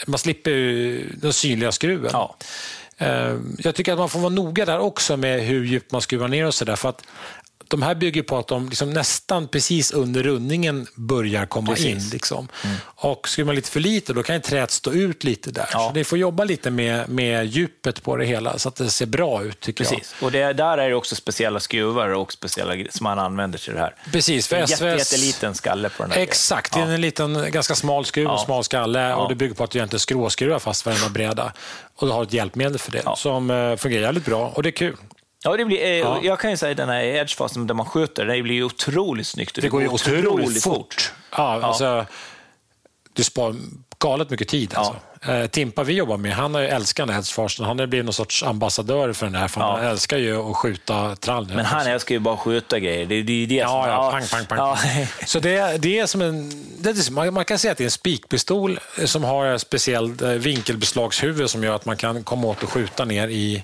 [0.06, 0.52] man slipper
[1.22, 2.10] den synliga skruven.
[2.14, 2.36] Ja.
[2.98, 6.28] Eh, jag tycker att man får vara noga där också med hur djupt man skruvar
[6.28, 7.04] ner och så där, för att
[7.68, 11.86] de här bygger på att de liksom nästan precis under rundningen börjar komma precis.
[11.86, 12.10] in.
[12.10, 12.48] Liksom.
[12.64, 12.76] Mm.
[12.86, 15.70] Och skruvar man lite för lite, då kan träet stå ut lite där.
[15.72, 15.80] Ja.
[15.80, 19.06] Så ni får jobba lite med, med djupet på det hela, så att det ser
[19.06, 20.16] bra ut, tycker precis.
[20.20, 20.26] jag.
[20.26, 23.80] Och det, där är det också speciella skruvar och speciella som man använder till det
[23.80, 23.96] här.
[24.12, 24.48] Precis.
[24.48, 24.82] För en SVS...
[24.82, 26.20] jätteliten skalle på den här.
[26.20, 29.00] Exakt, det är en liten, ganska smal skruv och smal skalle.
[29.00, 29.16] Ja.
[29.16, 31.54] Och det bygger på att du inte skråskruvar fast varenda bräda.
[31.96, 34.72] Och du har ett hjälpmedel för det, som uh, fungerar jävligt bra och det är
[34.72, 34.96] kul.
[35.46, 36.20] Ja, det blir, eh, ja.
[36.24, 39.56] Jag kan ju säga den här edgefasen där man skjuter, det blir ju otroligt snyggt.
[39.56, 40.76] Det, det går ju otroligt, otroligt fort.
[40.76, 41.12] fort.
[41.32, 41.68] Ja, ja.
[41.68, 42.06] Alltså,
[43.14, 43.56] du sparar
[44.00, 44.74] galet mycket tid.
[44.76, 44.96] Alltså.
[45.28, 47.66] Eh, Timpa vi jobbar med, han har ju älskat Edgefarsen.
[47.66, 51.16] Han har blivit någon sorts ambassadör för den här, för han älskar ju att skjuta
[51.16, 51.48] trall.
[51.56, 53.06] Men han älskar ju bara att skjuta grejer.
[53.06, 54.58] Det, det, det ja, som, ja, pang, pang, pang.
[54.58, 54.78] Ja.
[55.26, 56.52] Så det, det är som en...
[56.86, 61.50] Är, man kan säga att det är en spikpistol som har ett speciellt eh, vinkelbeslagshuvud
[61.50, 63.64] som gör att man kan komma åt och skjuta ner i,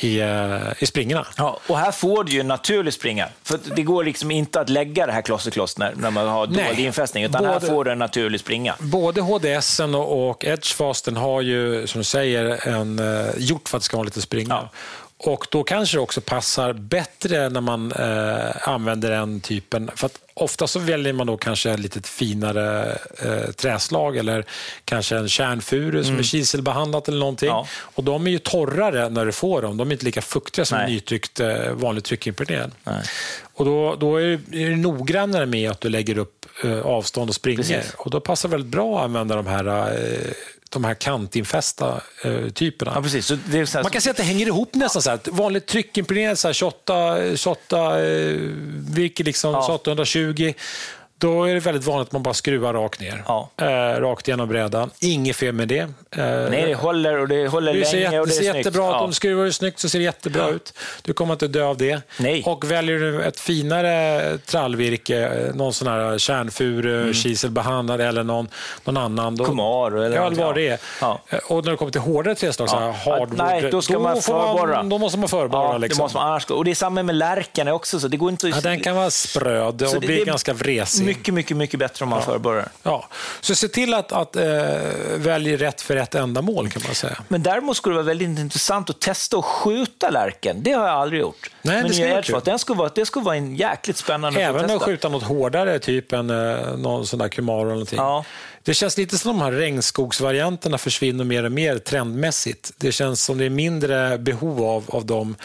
[0.00, 1.26] i, eh, i springorna.
[1.36, 3.28] Ja, och här får du ju en naturlig springa.
[3.42, 6.28] För det går liksom inte att lägga det här kloss i kloss när, när man
[6.28, 8.74] har dålig infästning, utan både, här får du en naturlig springa.
[8.78, 13.82] Både HDS och, och Edgefasten har ju, som du säger, en, uh, gjort för att
[13.82, 14.54] det ska vara lite springa.
[14.54, 14.70] Ja.
[15.20, 19.90] Och då kanske det också passar bättre när man eh, använder den typen.
[19.96, 24.44] För att ofta så väljer man då kanske ett lite finare eh, träslag eller
[24.84, 26.20] kanske en kärnfuru som mm.
[26.20, 27.48] är kiselbehandlat eller någonting.
[27.48, 27.66] Ja.
[27.78, 29.76] Och de är ju torrare när du får dem.
[29.76, 30.92] De är inte lika fuktiga som Nej.
[30.92, 32.72] nytryckt eh, vanlig tryckimpregnerad.
[33.54, 37.84] Och då, då är, du noggrannare med att du lägger upp eh, avstånd och springer.
[37.96, 40.32] Och då passar det väldigt bra att använda de här eh,
[40.68, 42.92] de här kantinfästa eh, typerna.
[42.94, 43.30] Ja, precis.
[43.74, 45.02] Man kan säga att det hänger ihop nästan.
[45.02, 45.20] Så här.
[45.24, 48.36] Vanligt tryckimpregnerat 28, 28 eh,
[48.90, 49.72] virke, liksom, ja.
[49.72, 50.52] 820.
[51.20, 53.22] Då är det väldigt vanligt att man bara skruvar rakt ner.
[53.26, 53.50] Ja.
[53.56, 54.90] Eh, rakt igenom brädan.
[55.00, 55.78] Inget fel med det.
[55.78, 58.88] Eh, Nej, det håller och det håller det länge jätte, och det är, ser jättebra
[58.88, 58.92] ut.
[58.92, 59.00] Ja.
[59.00, 60.50] Om du skruvar det snyggt så ser det jättebra ja.
[60.50, 60.74] ut.
[61.02, 62.00] Du kommer inte dö av det.
[62.18, 62.42] Nej.
[62.46, 67.14] Och väljer du ett finare trallvirke, någon sån här kärnfuru, mm.
[67.14, 68.48] kiselbehandlad eller någon,
[68.84, 69.36] någon annan.
[69.36, 70.78] Då, Kumar eller ja, vad det är.
[71.00, 71.20] Ja.
[71.28, 72.94] Eh, och när det kommer till hårdare träslag, ja.
[73.04, 74.82] hardwood, Nej, då, ska då, man förborra.
[74.82, 75.62] då måste man förborra.
[75.62, 76.02] Ja, liksom.
[76.02, 78.00] måste man, och det är samma med lärken också.
[78.00, 81.07] Så det går inte ja, den kan vara spröd och bli ganska vresig.
[81.08, 82.24] Mycket, mycket, mycket bättre om man ja.
[82.24, 82.68] förbereder.
[82.82, 83.08] Ja.
[83.40, 84.44] Så se till att, att äh,
[85.16, 87.22] välja rätt för rätt ändamål kan man säga.
[87.28, 90.62] Men däremot skulle det vara väldigt intressant att testa att skjuta lärken.
[90.62, 91.50] Det har jag aldrig gjort.
[91.62, 94.70] Nej, Men det, ska Edgewatt, den skulle vara, det skulle vara en jäkligt spännande Även
[94.70, 97.98] att skjuta något hårdare, typ en, eh, någon sån där Kumaro eller någonting.
[97.98, 98.24] Ja.
[98.68, 102.72] Det känns lite som de här regnskogsvarianterna försvinner mer och mer trendmässigt.
[102.76, 105.36] Det känns som det är mindre behov av, av dem.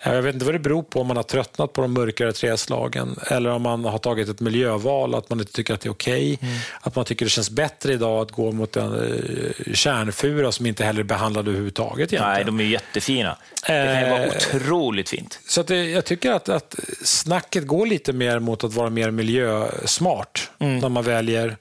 [0.00, 2.32] Eh, jag vet inte vad det beror på, om man har tröttnat på de mörkare
[2.32, 5.90] träslagen eller om man har tagit ett miljöval, att man inte tycker att det är
[5.90, 6.34] okej.
[6.34, 6.48] Okay.
[6.48, 6.60] Mm.
[6.80, 10.84] Att man tycker det känns bättre idag att gå mot en uh, kärnfura som inte
[10.84, 12.12] heller är behandlad överhuvudtaget.
[12.12, 12.34] Egentligen.
[12.34, 13.36] Nej, de är jättefina.
[13.60, 15.40] Det kan ju vara eh, otroligt fint.
[15.46, 16.74] Så att det, jag tycker att, att
[17.04, 20.78] snacket går lite mer mot att vara mer miljösmart mm.
[20.78, 21.56] när man väljer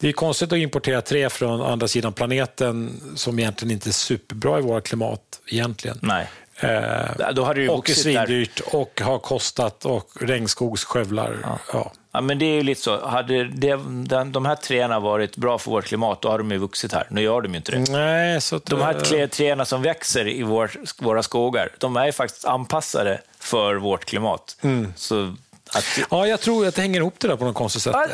[0.00, 4.58] det är konstigt att importera trä från andra sidan planeten som egentligen inte är superbra
[4.58, 5.98] i våra klimat egentligen.
[6.02, 6.26] Nej.
[6.60, 11.36] Eh, Då hade det och är svindyrt och har kostat och regnskogsskövlar.
[11.42, 11.58] Ja.
[11.72, 11.92] Ja.
[12.12, 12.20] ja.
[12.20, 13.06] men det är ju lite så.
[13.06, 16.58] Hade det, den, de här träna varit bra för vårt klimat, då hade de ju
[16.58, 17.06] vuxit här.
[17.10, 17.92] Nu gör de ju inte det.
[17.92, 22.44] Nej, så att, de här träna som växer i vår, våra skogar, de är faktiskt
[22.44, 24.56] anpassade för vårt klimat.
[24.62, 24.92] Mm.
[24.96, 25.34] Så
[25.72, 27.94] Att, Ja, jag tror att det hänger ihop det där på något konstigt sätt.
[27.96, 28.06] Ja.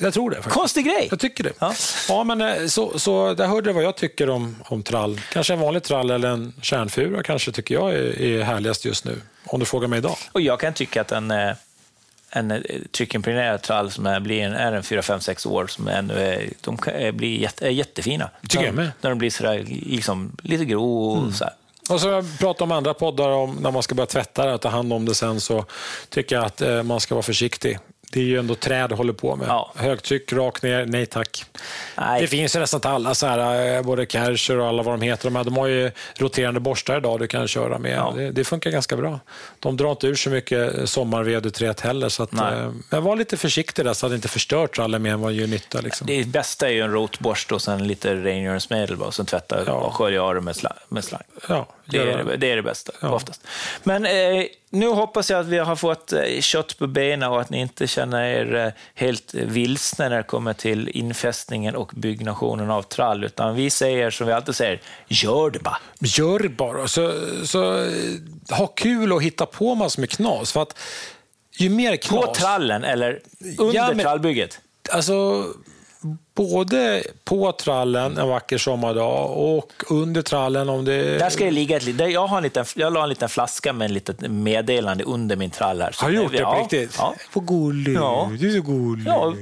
[0.00, 0.36] Jag tror det.
[0.36, 0.54] Faktiskt.
[0.54, 1.08] konstig grej.
[1.10, 1.52] Jag tycker det.
[1.58, 1.74] Ja.
[2.08, 2.24] Ja.
[2.24, 5.20] men eh, så, så där hörde du vad jag tycker om, om trall.
[5.32, 9.20] Kanske en vanlig trall eller en kärnfura kanske tycker jag är, är härligast just nu.
[9.44, 10.16] Om du frågar mig idag.
[10.32, 11.52] Och jag kan tycka att en, eh,
[12.30, 15.88] en eh, tryckimpregnerad trall som är, blir en, är en 4, 5, 6 år, som
[15.88, 16.78] ännu är, de
[17.12, 18.30] blir jätte, är jättefina.
[18.48, 18.90] Tycker jag med.
[19.00, 21.52] när de blir sådär, liksom, lite grå och så här.
[21.88, 24.68] Och så pratat om andra poddar om när man ska börja tvätta det och ta
[24.68, 25.64] hand om det sen så
[26.08, 27.78] tycker jag att eh, man ska vara försiktig.
[28.12, 29.48] Det är ju ändå träd håller på med.
[29.48, 29.72] Ja.
[29.76, 31.44] Högtryck, rakt ner, nej tack.
[31.96, 32.20] Nej.
[32.20, 35.02] Det finns ju nästan till alla, så här, eh, både Kärcher och alla vad de
[35.02, 35.24] heter.
[35.24, 37.96] De, här, de har ju roterande borstar idag du kan köra med.
[37.96, 38.12] Ja.
[38.16, 39.20] Det, det funkar ganska bra.
[39.60, 42.08] De drar inte ur så mycket sommarved ur träet heller.
[42.08, 45.12] Så att, eh, men var lite försiktig där så att det inte förstör trallen mer
[45.12, 45.80] än vad det gör nytta.
[45.80, 46.06] Liksom.
[46.06, 49.72] Det bästa är ju en rotborste och sen lite rengöringsmedel och sen tvätta Ja.
[49.72, 51.22] och skölja av det med, sla, med slang.
[51.48, 53.08] Ja, Det är det, det är det bästa, Ja.
[53.14, 53.40] oftast.
[53.82, 57.50] Men eh, nu hoppas jag att vi har fått eh, kött på benen och att
[57.50, 62.82] ni inte känner er eh, helt vilsna när det kommer till infästningen och byggnationen av
[62.82, 65.78] trall, utan vi säger som vi alltid säger, gör det bara.
[66.00, 66.88] Gör det bara.
[66.88, 67.12] Så,
[67.44, 67.90] så, eh,
[68.50, 70.52] ha kul och hitta på massor med knas.
[70.52, 70.78] För att
[71.58, 72.24] ju mer knas...
[72.26, 73.20] På trallen eller
[73.58, 74.60] under Ja, men- trallbygget.
[74.90, 75.44] Alltså,
[76.38, 81.18] både på trallen en vacker sommardag och under trallen om det...
[81.18, 82.12] Där ska det ligga ett litet...
[82.12, 85.50] Jag, har en liten, jag la en liten flaska med ett litet meddelande under min
[85.50, 85.94] trall här.
[85.98, 86.94] Har du gjort det på riktigt?
[86.98, 87.14] Ja.
[87.32, 87.94] Vad gullig.
[87.96, 88.30] Ja.
[88.38, 89.06] Du är så gullig.
[89.06, 89.34] Ja.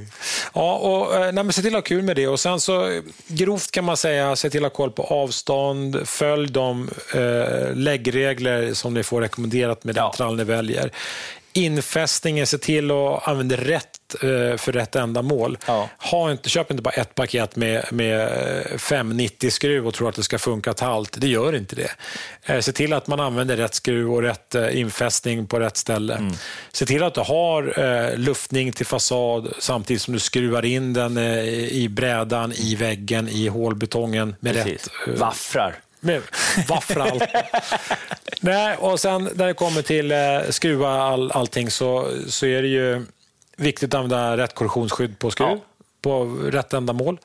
[0.55, 2.29] Ja, och, eh, nej, se till att ha kul med det.
[2.29, 6.51] Och sen så grovt kan man säga, se till att ha koll på avstånd, följ
[6.51, 10.13] de eh, läggregler som ni får rekommenderat med den Ja.
[10.17, 10.91] trall ni väljer.
[11.57, 15.59] Infästningen, se till att använda rätt eh, för rätt ändamål.
[15.67, 15.89] Ja.
[15.99, 18.21] Ha inte, köp inte bara ett paket med, med
[18.73, 21.21] eh, 590 skruv och tro att det ska funka till allt.
[21.21, 21.91] Det gör inte det.
[22.45, 26.15] Eh, Se till att man använder rätt skruv och rätt eh, infästning på rätt ställe.
[26.15, 26.33] Mm.
[26.73, 27.79] Se till att du har
[28.11, 33.29] eh, luftning till fasad samtidigt som du skruvar in den eh, i brädan, i väggen,
[33.29, 34.89] i hålbetongen med Precis.
[35.07, 35.75] rätt eh, Vaffrar.
[36.07, 36.23] Med
[36.69, 37.23] vaffra allt.
[38.41, 40.19] Nej, och sen när det kommer till eh,
[40.51, 43.07] skruva all, allting så, så är det ju
[43.57, 45.59] viktigt att använda rätt korrosionsskydd på skruv, Ja.
[46.03, 47.19] på rätt ändamål.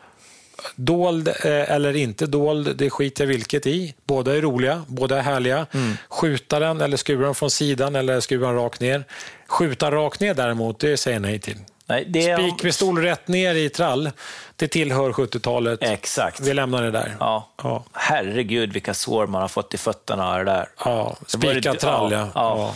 [0.76, 3.94] Dold eh, eller inte dold, det skiter jag vilket i.
[4.06, 5.66] Båda är roliga, båda är härliga.
[5.72, 5.98] Mm.
[6.10, 9.04] Skjuta den eller skruva den från sidan eller skruva den rakt ner.
[9.48, 11.58] Skjuta rakt ner däremot, det säger jag nej till.
[11.92, 12.38] Nej, det är...
[12.38, 14.12] Spikpistol rätt ner i trall,
[14.56, 15.84] det tillhör 70-talet.
[15.84, 16.40] Exakt.
[16.40, 17.16] Vi lämnar det där.
[17.20, 17.50] Ja.
[17.64, 17.84] Ja.
[17.94, 20.70] Herregud vilka sår man har fått i fötterna av det där.
[20.86, 22.28] Ja, det- trall, ja.
[22.36, 22.74] ja.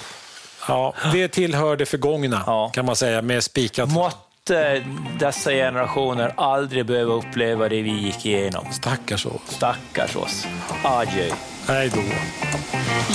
[0.67, 0.93] Ja.
[1.03, 2.69] Ja, det tillhör det förgångna, Ja.
[2.73, 3.97] kan man säga, med spikat trall.
[4.03, 4.83] Måtte
[5.19, 8.65] dessa generationer aldrig behöva uppleva det vi gick igenom.
[8.71, 9.41] Stackars oss.
[9.47, 10.45] Stackars oss.
[10.83, 11.29] Adjö.
[11.67, 11.99] Hej då.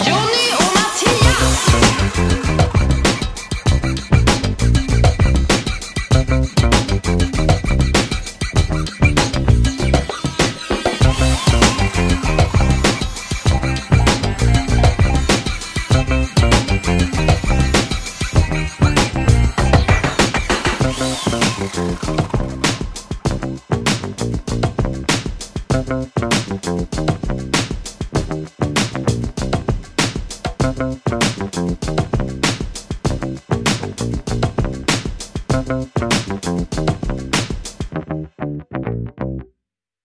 [0.04, 2.69] Jonny och Mattias!